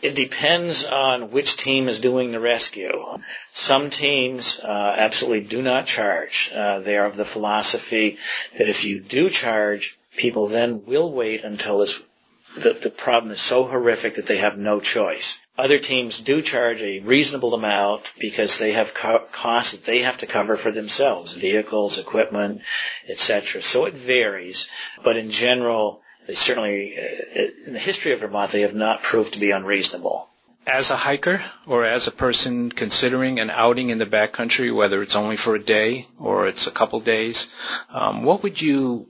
It 0.00 0.14
depends 0.14 0.84
on 0.84 1.30
which 1.30 1.56
team 1.56 1.88
is 1.88 2.00
doing 2.00 2.30
the 2.32 2.40
rescue. 2.40 3.18
Some 3.52 3.90
teams 3.90 4.60
uh, 4.60 4.94
absolutely 4.96 5.48
do 5.48 5.60
not 5.60 5.86
charge. 5.86 6.52
Uh, 6.54 6.78
they 6.78 6.96
are 6.96 7.06
of 7.06 7.16
the 7.16 7.24
philosophy 7.24 8.18
that 8.56 8.68
if 8.68 8.84
you 8.84 9.00
do 9.00 9.28
charge, 9.30 9.98
people 10.16 10.46
then 10.46 10.86
will 10.86 11.10
wait 11.10 11.42
until 11.44 11.78
the, 11.78 12.72
the 12.74 12.92
problem 12.96 13.32
is 13.32 13.40
so 13.40 13.64
horrific 13.64 14.14
that 14.14 14.26
they 14.26 14.38
have 14.38 14.56
no 14.56 14.80
choice. 14.80 15.40
Other 15.56 15.78
teams 15.78 16.18
do 16.18 16.42
charge 16.42 16.82
a 16.82 16.98
reasonable 16.98 17.54
amount 17.54 18.12
because 18.18 18.58
they 18.58 18.72
have 18.72 18.92
co- 18.92 19.24
costs 19.30 19.72
that 19.72 19.84
they 19.84 20.00
have 20.00 20.18
to 20.18 20.26
cover 20.26 20.56
for 20.56 20.72
themselves, 20.72 21.32
vehicles, 21.32 21.98
equipment, 21.98 22.62
etc. 23.08 23.62
So 23.62 23.84
it 23.84 23.94
varies, 23.94 24.68
but 25.04 25.16
in 25.16 25.30
general, 25.30 26.02
they 26.26 26.34
certainly, 26.34 26.98
uh, 26.98 27.42
in 27.66 27.72
the 27.72 27.78
history 27.78 28.10
of 28.10 28.20
Vermont, 28.20 28.50
they 28.50 28.62
have 28.62 28.74
not 28.74 29.02
proved 29.02 29.34
to 29.34 29.38
be 29.38 29.52
unreasonable. 29.52 30.28
As 30.66 30.90
a 30.90 30.96
hiker 30.96 31.40
or 31.66 31.84
as 31.84 32.08
a 32.08 32.10
person 32.12 32.72
considering 32.72 33.38
an 33.38 33.50
outing 33.50 33.90
in 33.90 33.98
the 33.98 34.06
backcountry, 34.06 34.74
whether 34.74 35.02
it's 35.02 35.14
only 35.14 35.36
for 35.36 35.54
a 35.54 35.62
day 35.62 36.08
or 36.18 36.48
it's 36.48 36.66
a 36.66 36.72
couple 36.72 36.98
days, 36.98 37.54
um, 37.90 38.24
what 38.24 38.42
would 38.42 38.60
you 38.60 39.06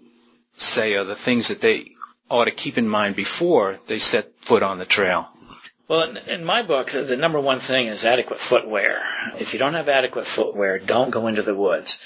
say 0.59 0.97
are 0.97 1.05
the 1.05 1.15
things 1.15 1.49
that 1.49 1.61
they 1.61 1.93
ought 2.29 2.47
to 2.47 2.51
keep 2.51 2.77
in 2.77 2.89
mind 2.89 3.17
before 3.17 3.79
they 3.87 3.99
set 3.99 4.35
foot 4.41 4.63
on 4.63 4.79
the 4.79 4.85
trail? 4.85 5.29
Well, 5.87 6.17
in, 6.17 6.45
my 6.45 6.63
book, 6.63 6.91
the, 6.91 7.03
the 7.03 7.17
number 7.17 7.39
one 7.39 7.61
thing 7.61 7.89
is 7.89 8.07
adequate 8.07 8.39
footwear. 8.39 9.03
If 9.39 9.53
you 9.53 9.59
don't 9.59 9.75
have 9.75 9.89
adequate 9.89 10.27
footwear, 10.27 10.79
don't 10.79 11.11
go 11.11 11.27
into 11.27 11.43
the 11.43 11.55
woods. 11.55 12.03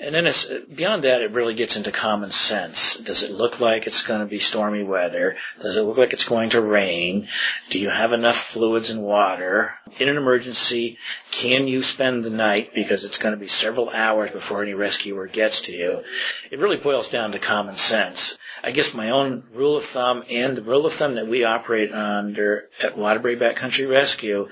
And 0.00 0.14
then 0.14 0.28
it's, 0.28 0.46
beyond 0.46 1.02
that, 1.02 1.22
it 1.22 1.32
really 1.32 1.54
gets 1.54 1.76
into 1.76 1.90
common 1.90 2.30
sense. 2.30 2.96
Does 2.98 3.24
it 3.24 3.32
look 3.32 3.58
like 3.58 3.88
it's 3.88 4.06
going 4.06 4.20
to 4.20 4.26
be 4.26 4.38
stormy 4.38 4.84
weather? 4.84 5.36
Does 5.60 5.76
it 5.76 5.82
look 5.82 5.98
like 5.98 6.12
it's 6.12 6.28
going 6.28 6.50
to 6.50 6.60
rain? 6.60 7.26
Do 7.70 7.80
you 7.80 7.88
have 7.88 8.12
enough 8.12 8.36
fluids 8.36 8.90
and 8.90 9.02
water? 9.02 9.74
In 9.98 10.08
an 10.08 10.16
emergency, 10.16 10.98
can 11.32 11.66
you 11.66 11.82
spend 11.82 12.24
the 12.24 12.30
night 12.30 12.72
because 12.72 13.04
it's 13.04 13.18
going 13.18 13.34
to 13.34 13.40
be 13.40 13.48
several 13.48 13.90
hours 13.90 14.30
before 14.30 14.62
any 14.62 14.74
rescuer 14.74 15.26
gets 15.26 15.62
to 15.62 15.72
you? 15.72 16.04
It 16.52 16.60
really 16.60 16.76
boils 16.76 17.08
down 17.08 17.32
to 17.32 17.40
common 17.40 17.74
sense. 17.74 18.38
I 18.62 18.70
guess 18.72 18.94
my 18.94 19.10
own 19.10 19.44
rule 19.54 19.76
of 19.76 19.84
thumb 19.84 20.24
and 20.30 20.56
the 20.56 20.62
rule 20.62 20.86
of 20.86 20.92
thumb 20.92 21.14
that 21.14 21.28
we 21.28 21.44
operate 21.44 21.92
under 21.92 22.68
at 22.82 22.96
Waterbury 22.96 23.36
Backcountry 23.36 23.90
Rescue 23.90 24.48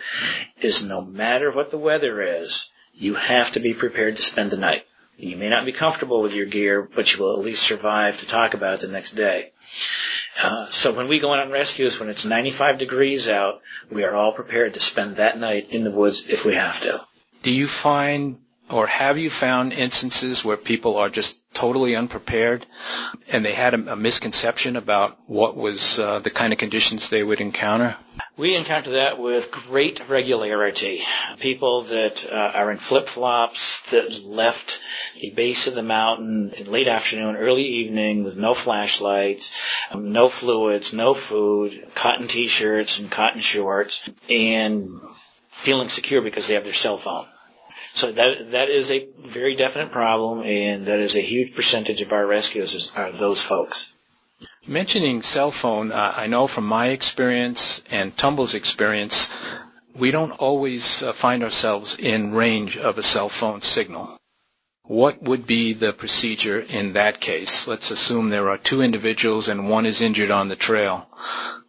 is 0.61 0.85
no 0.85 1.03
matter 1.03 1.51
what 1.51 1.71
the 1.71 1.79
weather 1.79 2.21
is, 2.23 2.71
you 2.95 3.15
have 3.15 3.53
to 3.53 3.61
be 3.61 3.75
prepared 3.75 4.17
to 4.17 4.23
spend 4.23 4.51
the 4.51 4.57
night. 4.57 4.85
You 5.19 5.37
may 5.37 5.49
not 5.49 5.65
be 5.65 5.73
comfortable 5.73 6.23
with 6.23 6.33
your 6.33 6.47
gear, 6.47 6.83
but 6.83 7.13
you 7.13 7.23
will 7.23 7.33
at 7.33 7.45
least 7.45 7.63
survive 7.63 8.19
to 8.19 8.27
talk 8.27 8.55
about 8.55 8.75
it 8.75 8.81
the 8.81 8.93
next 8.93 9.13
day. 9.13 9.53
Uh, 10.43 10.67
so 10.67 10.93
when 10.93 11.09
we 11.09 11.19
go 11.19 11.33
out 11.33 11.41
on 11.41 11.51
rescues, 11.51 11.99
when 11.99 12.11
it's 12.11 12.25
95 12.25 12.79
degrees 12.79 13.29
out, 13.29 13.63
we 13.91 14.05
are 14.05 14.15
all 14.15 14.33
prepared 14.33 14.75
to 14.75 14.81
spend 14.81 15.17
that 15.17 15.39
night 15.39 15.71
in 15.71 15.85
the 15.85 15.91
woods 15.91 16.29
if 16.29 16.45
we 16.45 16.55
have 16.55 16.81
to. 16.83 17.01
Do 17.43 17.51
you 17.51 17.67
find 17.67 18.39
or 18.71 18.87
have 18.87 19.19
you 19.19 19.31
found 19.31 19.73
instances 19.73 20.45
where 20.45 20.57
people 20.57 20.97
are 20.97 21.09
just 21.09 21.41
totally 21.55 21.95
unprepared 21.95 22.67
and 23.33 23.45
they 23.45 23.53
had 23.53 23.75
a, 23.75 23.93
a 23.93 23.97
misconception 23.97 24.77
about 24.77 25.19
what 25.27 25.57
was 25.57 25.99
uh, 25.99 26.19
the 26.19 26.31
kind 26.31 26.53
of 26.53 26.59
conditions 26.59 27.09
they 27.09 27.23
would 27.23 27.41
encounter? 27.41 27.97
We 28.37 28.55
encounter 28.55 28.91
that 28.91 29.19
with 29.19 29.51
great 29.51 30.09
regularity. 30.09 31.03
People 31.39 31.83
that 31.83 32.31
uh, 32.31 32.53
are 32.55 32.71
in 32.71 32.79
flip-flops 32.79 33.91
that 33.91 34.25
left 34.25 34.81
the 35.21 35.31
base 35.31 35.69
of 35.69 35.75
the 35.75 35.83
mountain 35.83 36.51
in 36.51 36.71
late 36.71 36.89
afternoon, 36.89 37.37
early 37.37 37.65
evening 37.65 38.25
with 38.25 38.37
no 38.37 38.53
flashlights, 38.53 39.53
um, 39.91 40.13
no 40.13 40.29
fluids, 40.29 40.93
no 40.93 41.15
food, 41.15 41.87
cotton 41.95 42.27
t-shirts 42.27 42.99
and 42.99 43.11
cotton 43.11 43.41
shorts, 43.41 44.09
and 44.29 45.01
feeling 45.49 45.89
secure 45.89 46.21
because 46.21 46.49
they 46.49 46.55
have 46.55 46.65
their 46.65 46.75
cell 46.75 46.99
phone. 46.99 47.27
So 47.97 48.13
that 48.13 48.51
that 48.51 48.69
is 48.69 48.91
a 48.91 49.09
very 49.19 49.55
definite 49.55 49.91
problem, 49.91 50.43
and 50.43 50.85
that 50.85 50.99
is 50.99 51.17
a 51.17 51.21
huge 51.23 51.55
percentage 51.55 52.03
of 52.03 52.13
our 52.13 52.27
rescues 52.27 52.93
are 52.95 53.11
those 53.11 53.43
folks. 53.43 53.95
Mentioning 54.67 55.23
cell 55.23 55.51
phone, 55.51 55.93
uh, 55.93 56.13
I 56.15 56.27
know 56.27 56.47
from 56.47 56.67
my 56.67 56.89
experience 56.89 57.83
and 57.91 58.15
Tumble's 58.15 58.53
experience, 58.53 59.31
we 59.95 60.11
don't 60.11 60.33
always 60.33 61.03
uh, 61.03 61.15
find 61.15 61.43
ourselves 61.43 61.97
in 61.97 62.35
range 62.35 62.77
of 62.77 62.99
a 62.99 63.03
cell 63.03 63.31
phone 63.31 63.63
signal. 63.63 64.19
What 64.83 65.23
would 65.23 65.47
be 65.47 65.73
the 65.73 65.95
procedure 65.95 66.61
in 66.61 66.93
that 66.93 67.19
case? 67.19 67.67
Let's 67.67 67.91
assume 67.91 68.29
there 68.29 68.51
are 68.51 68.59
two 68.59 68.83
individuals 68.83 69.49
and 69.49 69.71
one 69.71 69.87
is 69.87 70.03
injured 70.03 70.31
on 70.31 70.49
the 70.49 70.57
trail. 70.57 71.09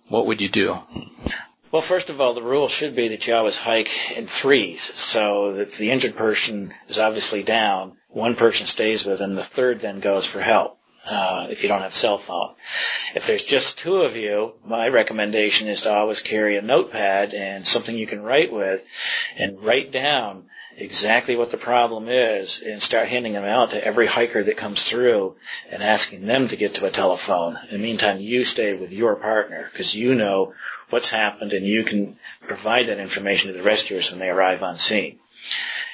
What 0.09 0.25
would 0.25 0.41
you 0.41 0.49
do? 0.49 0.77
Well, 1.71 1.81
first 1.81 2.09
of 2.09 2.21
all, 2.21 2.33
the 2.33 2.41
rule 2.41 2.69
should 2.69 2.95
be 2.95 3.09
that 3.09 3.27
you 3.27 3.35
always 3.35 3.57
hike 3.57 4.17
in 4.17 4.25
threes, 4.25 4.81
so 4.81 5.53
that 5.53 5.73
the 5.73 5.91
injured 5.91 6.15
person 6.15 6.73
is 6.87 6.97
obviously 6.97 7.43
down, 7.43 7.97
one 8.07 8.35
person 8.35 8.67
stays 8.67 9.05
with, 9.05 9.19
and 9.19 9.37
the 9.37 9.43
third 9.43 9.81
then 9.81 9.99
goes 9.99 10.25
for 10.25 10.41
help. 10.41 10.79
uh, 11.09 11.47
if 11.49 11.63
you 11.63 11.69
don't 11.69 11.81
have 11.81 11.93
cell 11.93 12.17
phone. 12.17 12.53
If 13.15 13.27
there's 13.27 13.43
just 13.43 13.77
two 13.79 14.01
of 14.01 14.15
you, 14.17 14.53
my 14.65 14.89
recommendation 14.89 15.67
is 15.67 15.81
to 15.81 15.93
always 15.93 16.21
carry 16.21 16.57
a 16.57 16.61
notepad 16.61 17.33
and 17.33 17.65
something 17.65 17.95
you 17.95 18.07
can 18.07 18.21
write 18.21 18.51
with 18.51 18.83
and 19.37 19.63
write 19.63 19.91
down 19.91 20.45
exactly 20.75 21.35
what 21.35 21.49
the 21.49 21.57
problem 21.57 22.07
is 22.07 22.61
and 22.61 22.81
start 22.81 23.07
handing 23.07 23.33
them 23.33 23.45
out 23.45 23.71
to 23.71 23.83
every 23.83 24.05
hiker 24.05 24.43
that 24.43 24.57
comes 24.57 24.83
through 24.83 25.35
and 25.71 25.81
asking 25.81 26.25
them 26.25 26.49
to 26.49 26.55
get 26.55 26.75
to 26.75 26.85
a 26.85 26.91
telephone. 26.91 27.57
In 27.69 27.77
the 27.77 27.83
meantime, 27.83 28.19
you 28.19 28.43
stay 28.43 28.75
with 28.75 28.91
your 28.91 29.15
partner 29.15 29.69
because 29.71 29.95
you 29.95 30.13
know 30.13 30.53
what's 30.89 31.09
happened 31.09 31.53
and 31.53 31.65
you 31.65 31.83
can 31.83 32.15
provide 32.41 32.87
that 32.87 32.99
information 32.99 33.51
to 33.51 33.57
the 33.57 33.63
rescuers 33.63 34.11
when 34.11 34.19
they 34.19 34.29
arrive 34.29 34.63
on 34.63 34.77
scene. 34.77 35.19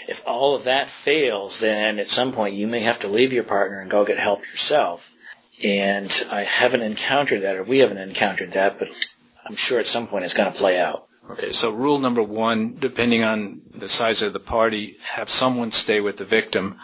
If 0.08 0.26
all 0.28 0.56
of 0.56 0.66
that 0.66 0.90
fails, 0.90 1.60
then 1.60 2.00
at 2.00 2.10
some 2.10 2.34
point 2.34 2.56
you 2.56 2.68
may 2.68 2.82
have 2.82 3.00
to 3.02 3.08
leave 3.08 3.34
your 3.34 3.44
partner 3.44 3.80
and 3.80 3.90
go 3.90 4.06
get 4.06 4.18
help 4.18 4.42
yourself. 4.42 5.10
And 5.64 6.12
I 6.30 6.44
haven't 6.44 6.82
encountered 6.82 7.44
that, 7.44 7.56
or 7.56 7.64
we 7.64 7.80
haven't 7.80 7.98
encountered 7.98 8.54
that, 8.54 8.80
but 8.80 8.90
I'm 9.46 9.56
sure 9.56 9.80
at 9.80 9.86
some 9.86 10.08
point 10.08 10.26
it's 10.26 10.34
going 10.34 10.52
to 10.52 10.58
play 10.58 10.80
out. 10.80 11.08
Okay, 11.30 11.54
so 11.54 11.72
rule 11.72 12.00
number 12.00 12.22
one, 12.22 12.76
depending 12.80 13.24
on 13.24 13.62
the 13.74 13.88
size 13.88 14.22
of 14.24 14.34
the 14.34 14.40
party, 14.40 14.98
have 15.10 15.30
someone 15.30 15.72
stay 15.72 16.02
with 16.02 16.18
the 16.18 16.26
victim. 16.26 16.80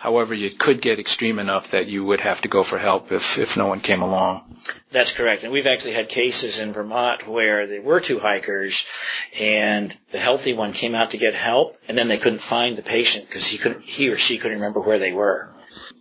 However, 0.00 0.32
you 0.32 0.48
could 0.48 0.80
get 0.80 0.98
extreme 0.98 1.38
enough 1.38 1.72
that 1.72 1.88
you 1.88 2.02
would 2.02 2.20
have 2.20 2.40
to 2.40 2.48
go 2.48 2.62
for 2.62 2.78
help 2.78 3.12
if, 3.12 3.36
if 3.38 3.58
no 3.58 3.66
one 3.66 3.80
came 3.80 4.00
along. 4.00 4.56
That's 4.90 5.12
correct. 5.12 5.42
And 5.42 5.52
we've 5.52 5.66
actually 5.66 5.92
had 5.92 6.08
cases 6.08 6.58
in 6.58 6.72
Vermont 6.72 7.28
where 7.28 7.66
there 7.66 7.82
were 7.82 8.00
two 8.00 8.18
hikers 8.18 8.86
and 9.38 9.94
the 10.10 10.18
healthy 10.18 10.54
one 10.54 10.72
came 10.72 10.94
out 10.94 11.10
to 11.10 11.18
get 11.18 11.34
help 11.34 11.76
and 11.86 11.98
then 11.98 12.08
they 12.08 12.16
couldn't 12.16 12.40
find 12.40 12.78
the 12.78 12.82
patient 12.82 13.28
because 13.28 13.46
he 13.46 13.58
couldn't, 13.58 13.84
he 13.84 14.08
or 14.08 14.16
she 14.16 14.38
couldn't 14.38 14.56
remember 14.56 14.80
where 14.80 14.98
they 14.98 15.12
were. 15.12 15.50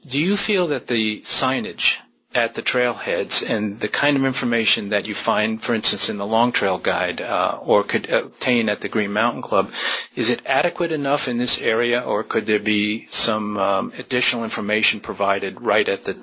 Do 0.08 0.18
you 0.18 0.38
feel 0.38 0.68
that 0.68 0.88
the 0.88 1.20
signage 1.20 1.98
at 2.36 2.54
the 2.54 2.62
trailheads 2.62 3.48
and 3.50 3.80
the 3.80 3.88
kind 3.88 4.15
of 4.15 4.24
information 4.24 4.89
that 4.89 5.08
you 5.08 5.15
find, 5.15 5.62
for 5.62 5.74
instance, 5.74 6.10
in 6.10 6.18
the 6.18 6.26
Long 6.26 6.52
Trail 6.52 6.78
Guide 6.78 7.22
uh, 7.22 7.58
or 7.62 7.84
could 7.84 8.10
obtain 8.12 8.70
at 8.70 8.82
the 8.82 8.89
Green 8.89 9.12
Mountain 9.12 9.42
Club, 9.42 9.72
is 10.15 10.30
it 10.30 10.42
adequate 10.46 10.92
enough 10.92 11.28
in 11.28 11.39
this 11.39 11.60
area, 11.60 12.02
or 12.02 12.24
could 12.24 12.46
there 12.46 12.60
be 12.60 13.08
some 13.08 13.58
um, 13.58 13.94
additional 13.98 14.44
information 14.44 15.00
provided 15.00 15.62
right 15.62 15.89
at 15.89 16.06
the 16.06 16.18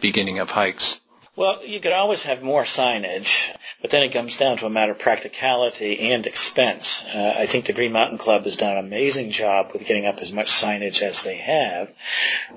beginning 0.00 0.38
of 0.38 0.50
hikes? 0.50 1.01
Well, 1.34 1.64
you 1.64 1.80
could 1.80 1.94
always 1.94 2.24
have 2.24 2.42
more 2.42 2.64
signage, 2.64 3.56
but 3.80 3.90
then 3.90 4.02
it 4.02 4.12
comes 4.12 4.36
down 4.36 4.58
to 4.58 4.66
a 4.66 4.70
matter 4.70 4.92
of 4.92 4.98
practicality 4.98 6.12
and 6.12 6.26
expense. 6.26 7.06
Uh, 7.06 7.34
I 7.38 7.46
think 7.46 7.64
the 7.64 7.72
Green 7.72 7.92
Mountain 7.92 8.18
Club 8.18 8.44
has 8.44 8.56
done 8.56 8.72
an 8.72 8.84
amazing 8.84 9.30
job 9.30 9.70
with 9.72 9.86
getting 9.86 10.04
up 10.04 10.18
as 10.18 10.30
much 10.30 10.50
signage 10.50 11.00
as 11.00 11.22
they 11.22 11.36
have. 11.36 11.90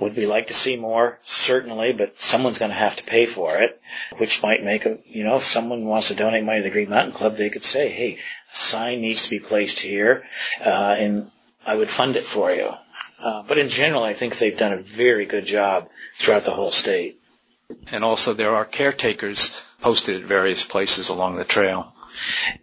Would 0.02 0.18
we 0.18 0.26
like 0.26 0.48
to 0.48 0.54
see 0.54 0.76
more? 0.76 1.18
Certainly, 1.22 1.94
but 1.94 2.20
someone's 2.20 2.58
going 2.58 2.72
to 2.72 2.78
have 2.78 2.98
to 2.98 3.06
pay 3.06 3.26
for 3.26 3.56
it, 3.60 3.82
which 4.18 4.44
might 4.44 4.62
make 4.62 4.86
a, 4.86 4.98
you 5.06 5.24
know, 5.24 5.38
if 5.38 5.44
someone 5.44 5.86
wants 5.86 6.10
to 6.10 6.16
donate 6.16 6.44
money 6.44 6.60
to 6.60 6.64
the 6.64 6.70
Green 6.70 6.90
Mountain 6.90 7.14
Club, 7.14 7.38
they 7.38 7.50
could 7.50 7.64
say, 7.64 7.88
hey, 7.88 8.16
a 8.16 8.56
sign 8.56 9.00
needs 9.00 9.24
to 9.24 9.30
be 9.30 9.40
placed 9.40 9.80
here, 9.80 10.26
uh, 10.60 10.98
and 11.00 11.32
I 11.66 11.78
would 11.78 11.90
fund 11.90 12.18
it 12.18 12.26
for 12.26 12.52
you. 12.52 12.72
Uh, 13.24 13.42
but 13.44 13.58
in 13.58 13.70
general, 13.70 14.04
I 14.04 14.12
think 14.12 14.38
they've 14.38 14.58
done 14.58 14.74
a 14.74 14.82
very 14.82 15.26
good 15.26 15.46
job 15.46 15.88
throughout 16.18 16.44
the 16.44 16.52
whole 16.52 16.72
state. 16.72 17.22
And 17.92 18.04
also 18.04 18.34
there 18.34 18.56
are 18.56 18.66
caretakers 18.66 19.60
posted 19.82 20.22
at 20.22 20.28
various 20.28 20.66
places 20.66 21.10
along 21.10 21.36
the 21.36 21.44
trail. 21.44 21.94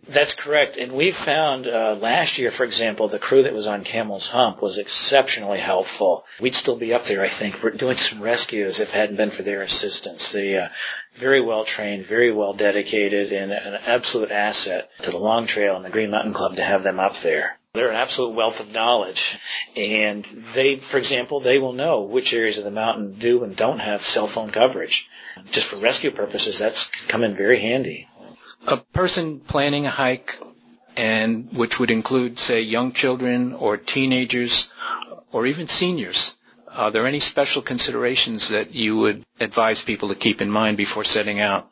That's 0.09 0.35
correct. 0.35 0.77
And 0.77 0.93
we 0.93 1.11
found 1.11 1.67
uh, 1.67 1.97
last 2.01 2.39
year, 2.39 2.51
for 2.51 2.65
example, 2.65 3.09
the 3.09 3.19
crew 3.19 3.43
that 3.43 3.53
was 3.53 3.67
on 3.67 3.85
Camel's 3.85 4.29
Hump 4.31 4.63
was 4.63 4.79
exceptionally 4.79 5.59
helpful. 5.59 6.25
We'd 6.41 6.55
still 6.55 6.77
be 6.77 6.95
up 6.95 7.05
there, 7.05 7.21
I 7.21 7.29
think, 7.29 7.77
doing 7.77 7.97
some 7.97 8.23
rescues 8.23 8.81
if 8.81 8.95
it 8.95 8.97
hadn't 8.97 9.17
been 9.17 9.31
for 9.31 9.43
their 9.43 9.63
assistance. 9.63 10.33
They 10.33 10.57
uh, 10.57 10.69
very 11.15 11.41
well 11.41 11.65
trained, 11.65 12.07
very 12.07 12.33
well 12.33 12.55
dedicated, 12.55 13.33
and 13.33 13.53
an 13.53 13.79
absolute 13.87 14.31
asset 14.31 14.91
to 15.03 15.11
the 15.11 15.19
Long 15.19 15.47
Trail 15.47 15.77
and 15.77 15.85
the 15.85 15.91
Green 15.91 16.11
Mountain 16.11 16.33
Club 16.33 16.57
to 16.57 16.65
have 16.65 16.83
them 16.83 16.99
up 16.99 17.17
there. 17.19 17.59
They're 17.75 17.89
an 17.89 17.97
absolute 17.97 18.35
wealth 18.35 18.61
of 18.61 18.71
knowledge. 18.71 19.39
And 19.75 20.25
they, 20.25 20.77
for 20.77 20.99
example, 20.99 21.41
they 21.41 21.59
will 21.59 21.73
know 21.73 22.03
which 22.03 22.35
areas 22.35 22.59
of 22.59 22.65
the 22.65 22.71
mountain 22.71 23.15
do 23.15 23.45
and 23.45 23.57
don't 23.57 23.79
have 23.79 24.03
cell 24.03 24.27
phone 24.27 24.51
coverage. 24.51 25.09
Just 25.53 25.69
for 25.69 25.77
rescue 25.77 26.11
purposes, 26.11 26.59
that's 26.59 26.91
come 27.09 27.25
in 27.25 27.35
very 27.35 27.59
handy. 27.59 28.09
A 28.67 28.77
person 28.77 29.41
planning 29.41 29.87
a 29.87 29.89
hike 29.89 30.39
and 30.99 31.51
which 31.55 31.81
would 31.81 31.91
include, 31.91 32.39
say, 32.39 32.61
young 32.61 32.93
children 32.93 33.55
or 33.55 33.79
teenagers 33.79 34.69
or 35.31 35.47
even 35.47 35.67
seniors. 35.67 36.37
Are 36.69 36.91
there 36.91 37.07
any 37.07 37.21
special 37.21 37.63
considerations 37.63 38.51
that 38.51 38.75
you 38.75 38.99
would 38.99 39.25
advise 39.41 39.81
people 39.81 40.11
to 40.11 40.15
keep 40.15 40.43
in 40.43 40.51
mind 40.51 40.77
before 40.77 41.05
setting 41.05 41.41
out? 41.41 41.71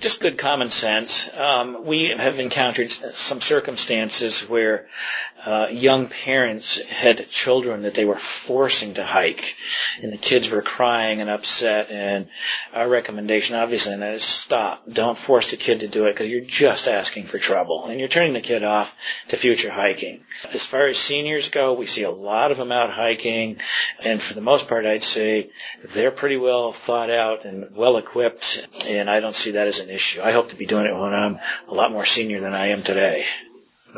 Just 0.00 0.20
good 0.20 0.38
common 0.38 0.70
sense. 0.70 1.28
Um, 1.36 1.84
we 1.84 2.14
have 2.16 2.38
encountered 2.38 2.90
some 2.90 3.40
circumstances 3.40 4.48
where 4.48 4.86
uh, 5.44 5.68
young 5.70 6.08
parents 6.08 6.80
had 6.82 7.28
children 7.28 7.82
that 7.82 7.94
they 7.94 8.04
were 8.04 8.16
forcing 8.16 8.94
to 8.94 9.04
hike, 9.04 9.54
and 10.02 10.12
the 10.12 10.18
kids 10.18 10.50
were 10.50 10.62
crying 10.62 11.20
and 11.20 11.30
upset. 11.30 11.90
And 11.90 12.28
our 12.74 12.88
recommendation, 12.88 13.56
obviously, 13.56 13.94
is 13.94 14.24
stop. 14.24 14.82
Don't 14.92 15.16
force 15.16 15.50
the 15.50 15.56
kid 15.56 15.80
to 15.80 15.88
do 15.88 16.06
it 16.06 16.12
because 16.12 16.28
you're 16.28 16.40
just 16.40 16.88
asking 16.88 17.24
for 17.24 17.38
trouble, 17.38 17.86
and 17.86 17.98
you're 17.98 18.08
turning 18.08 18.32
the 18.32 18.40
kid 18.40 18.64
off 18.64 18.96
to 19.28 19.36
future 19.36 19.70
hiking. 19.70 20.24
As 20.52 20.64
far 20.64 20.86
as 20.86 20.98
seniors 20.98 21.50
go, 21.50 21.72
we 21.72 21.86
see 21.86 22.02
a 22.02 22.10
lot 22.10 22.50
of 22.50 22.56
them 22.56 22.72
out 22.72 22.90
hiking, 22.90 23.58
and 24.04 24.20
for 24.20 24.34
the 24.34 24.40
most 24.40 24.68
part, 24.68 24.86
I'd 24.86 25.02
say 25.02 25.50
they're 25.84 26.10
pretty 26.10 26.36
well 26.36 26.72
thought 26.72 27.10
out 27.10 27.44
and 27.44 27.74
well 27.76 27.96
equipped, 27.96 28.68
and 28.86 29.08
I 29.08 29.20
don't 29.20 29.36
see 29.36 29.52
that 29.52 29.68
as 29.68 29.78
an 29.80 29.90
issue. 29.90 30.20
I 30.20 30.32
hope 30.32 30.50
to 30.50 30.56
be 30.56 30.66
doing 30.66 30.86
it 30.86 30.96
when 30.96 31.14
I'm 31.14 31.38
a 31.68 31.74
lot 31.74 31.92
more 31.92 32.04
senior 32.04 32.40
than 32.40 32.54
I 32.54 32.68
am 32.68 32.82
today. 32.82 33.24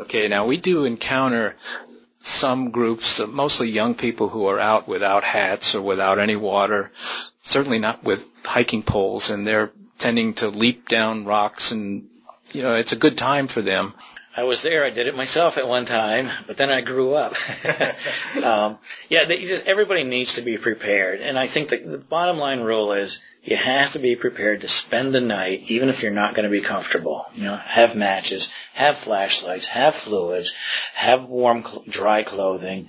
Okay, 0.01 0.27
now 0.27 0.45
we 0.45 0.57
do 0.57 0.85
encounter 0.85 1.55
some 2.21 2.71
groups, 2.71 3.21
mostly 3.27 3.69
young 3.69 3.93
people 3.93 4.29
who 4.29 4.47
are 4.47 4.59
out 4.59 4.87
without 4.87 5.23
hats 5.23 5.75
or 5.75 5.81
without 5.81 6.17
any 6.17 6.35
water, 6.35 6.91
certainly 7.43 7.77
not 7.77 8.03
with 8.03 8.25
hiking 8.43 8.81
poles, 8.81 9.29
and 9.29 9.45
they're 9.45 9.71
tending 9.99 10.33
to 10.35 10.49
leap 10.49 10.89
down 10.89 11.25
rocks 11.25 11.71
and, 11.71 12.09
you 12.51 12.63
know, 12.63 12.73
it's 12.73 12.93
a 12.93 12.95
good 12.95 13.15
time 13.15 13.47
for 13.47 13.61
them. 13.61 13.93
I 14.35 14.43
was 14.43 14.61
there. 14.61 14.85
I 14.85 14.91
did 14.91 15.07
it 15.07 15.15
myself 15.15 15.57
at 15.57 15.67
one 15.67 15.83
time, 15.83 16.29
but 16.47 16.55
then 16.55 16.69
I 16.69 16.79
grew 16.79 17.15
up. 17.15 17.35
um, 18.43 18.77
yeah, 19.09 19.25
they, 19.25 19.41
just, 19.41 19.67
everybody 19.67 20.05
needs 20.05 20.35
to 20.35 20.41
be 20.41 20.57
prepared, 20.57 21.19
and 21.19 21.37
I 21.37 21.47
think 21.47 21.67
the, 21.67 21.77
the 21.77 21.97
bottom 21.97 22.37
line 22.37 22.61
rule 22.61 22.93
is 22.93 23.19
you 23.43 23.57
have 23.57 23.91
to 23.91 23.99
be 23.99 24.15
prepared 24.15 24.61
to 24.61 24.69
spend 24.69 25.13
the 25.13 25.19
night, 25.19 25.63
even 25.67 25.89
if 25.89 26.01
you're 26.01 26.13
not 26.13 26.33
going 26.33 26.45
to 26.45 26.49
be 26.49 26.61
comfortable. 26.61 27.25
You 27.35 27.43
know, 27.43 27.55
have 27.57 27.95
matches, 27.95 28.53
have 28.73 28.95
flashlights, 28.97 29.67
have 29.67 29.95
fluids, 29.95 30.55
have 30.93 31.25
warm, 31.25 31.65
dry 31.89 32.23
clothing, 32.23 32.87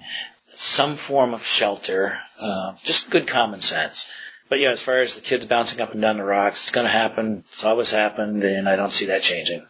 some 0.51 0.95
form 0.95 1.35
of 1.35 1.45
shelter, 1.45 2.21
uh, 2.41 2.75
just 2.85 3.11
good 3.11 3.27
common 3.27 3.63
sense. 3.63 4.09
But 4.49 4.61
yeah, 4.61 4.71
as 4.71 4.83
far 4.83 4.99
as 4.99 5.17
the 5.17 5.21
kids 5.21 5.47
bouncing 5.47 5.81
up 5.81 5.93
and 5.93 6.03
down 6.03 6.19
the 6.19 6.25
rocks, 6.25 6.63
it's 6.63 6.73
going 6.73 6.87
to 6.87 6.93
happen. 6.93 7.43
It's 7.49 7.65
always 7.65 7.91
happened, 7.91 8.45
and 8.45 8.69
I 8.69 8.77
don't 8.77 8.93
see 8.93 9.07
that 9.07 9.23
changing 9.23 9.67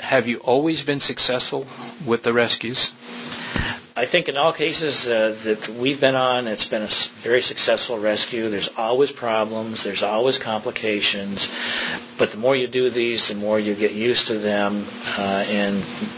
have 0.00 0.28
you 0.28 0.38
always 0.38 0.84
been 0.84 1.00
successful 1.00 1.66
with 2.04 2.22
the 2.22 2.32
rescues? 2.32 2.92
I 3.98 4.04
think 4.04 4.28
in 4.28 4.36
all 4.36 4.52
cases 4.52 5.08
uh, 5.08 5.34
that 5.44 5.70
we've 5.70 5.98
been 5.98 6.14
on, 6.14 6.48
it's 6.48 6.68
been 6.68 6.82
a 6.82 6.92
very 7.22 7.40
successful 7.40 7.98
rescue. 7.98 8.50
There's 8.50 8.68
always 8.76 9.10
problems, 9.10 9.84
there's 9.84 10.02
always 10.02 10.36
complications, 10.38 11.48
but 12.18 12.30
the 12.30 12.36
more 12.36 12.54
you 12.54 12.66
do 12.66 12.90
these, 12.90 13.28
the 13.28 13.36
more 13.36 13.58
you 13.58 13.74
get 13.74 13.94
used 13.94 14.26
to 14.26 14.34
them, 14.38 14.84
uh, 15.18 15.44
and 15.48 15.76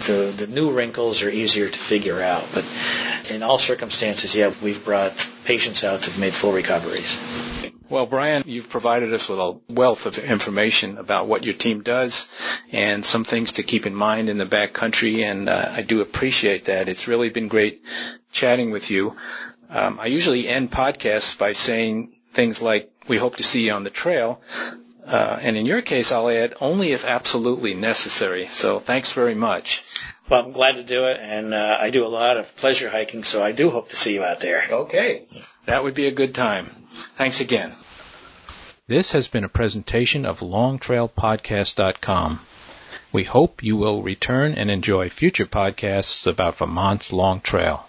the 0.09 0.35
the 0.37 0.49
new 0.49 0.73
wrinkles 0.73 1.23
are 1.23 1.31
easier 1.31 1.69
to 1.69 1.79
figure 1.79 2.21
out. 2.21 2.45
But 2.53 2.65
in 3.31 3.45
all 3.45 3.59
circumstances, 3.59 4.35
yeah, 4.35 4.53
we've 4.61 4.85
brought 4.85 5.15
patients 5.45 5.85
out 5.85 6.05
who've 6.05 6.19
made 6.19 6.35
full 6.35 6.53
recoveries. 6.53 7.17
Well, 7.91 8.05
Brian, 8.05 8.43
you've 8.47 8.69
provided 8.69 9.15
us 9.15 9.31
with 9.31 9.39
a 9.39 9.59
wealth 9.71 10.05
of 10.05 10.19
information 10.19 10.99
about 10.99 11.27
what 11.27 11.45
your 11.45 11.55
team 11.55 11.83
does 11.83 12.29
and 12.71 13.03
some 13.03 13.25
things 13.25 13.53
to 13.53 13.63
keep 13.63 13.87
in 13.87 13.95
mind 13.95 14.29
in 14.29 14.37
the 14.37 14.45
backcountry, 14.45 15.23
and 15.23 15.49
uh, 15.49 15.73
I 15.73 15.81
do 15.81 16.03
appreciate 16.03 16.67
that. 16.67 16.91
It's 16.91 17.09
really 17.09 17.31
been 17.31 17.49
great 17.49 17.83
chatting 18.31 18.73
with 18.73 18.91
you. 18.91 19.17
Um, 19.71 19.99
I 20.01 20.07
usually 20.07 20.49
end 20.49 20.71
podcasts 20.71 21.39
by 21.39 21.55
saying 21.55 22.13
things 22.33 22.61
like, 22.61 22.91
we 23.09 23.17
hope 23.17 23.37
to 23.37 23.43
see 23.43 23.67
you 23.67 23.73
on 23.73 23.85
the 23.85 23.91
trail. 23.91 24.43
Uh, 25.07 25.39
and 25.41 25.57
in 25.57 25.65
your 25.65 25.81
case, 25.81 26.13
I'll 26.13 26.29
add 26.29 26.55
only 26.61 26.93
if 26.93 27.07
absolutely 27.07 27.73
necessary. 27.73 28.47
So 28.49 28.81
thanks 28.81 29.13
very 29.13 29.35
much. 29.35 29.83
Well, 30.29 30.45
I'm 30.45 30.53
glad 30.53 30.75
to 30.77 30.83
do 30.83 31.07
it, 31.07 31.19
and 31.23 31.55
uh, 31.55 31.79
I 31.81 31.89
do 31.89 32.07
a 32.07 32.09
lot 32.09 32.37
of 32.37 32.55
pleasure 32.57 32.91
hiking, 32.91 33.23
so 33.23 33.43
I 33.43 33.53
do 33.53 33.71
hope 33.71 33.89
to 33.89 33.97
see 33.97 34.13
you 34.13 34.25
out 34.25 34.41
there. 34.41 34.69
Okay. 34.71 35.25
That 35.65 35.85
would 35.85 35.95
be 35.95 36.07
a 36.07 36.11
good 36.11 36.35
time. 36.35 36.71
Thanks 37.19 37.41
again. 37.41 37.73
This 38.87 39.11
has 39.11 39.27
been 39.27 39.43
a 39.43 39.49
presentation 39.49 40.25
of 40.25 40.39
LongTrailPodcast.com. 40.39 42.41
We 43.11 43.25
hope 43.25 43.61
you 43.61 43.77
will 43.77 44.05
return 44.05 44.53
and 44.53 44.71
enjoy 44.71 45.09
future 45.09 45.45
podcasts 45.45 46.29
about 46.29 46.59
Vermont's 46.59 47.13
Long 47.13 47.41
Trail. 47.41 47.89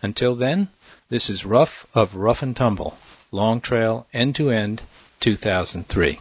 Until 0.00 0.36
then, 0.36 0.68
this 1.08 1.28
is 1.28 1.44
Rough 1.44 1.88
of 1.92 2.14
Rough 2.14 2.40
and 2.40 2.56
Tumble, 2.56 2.96
Long 3.32 3.60
Trail 3.60 4.06
end 4.12 4.36
to 4.36 4.52
end 4.52 4.82
2003. 5.18 6.20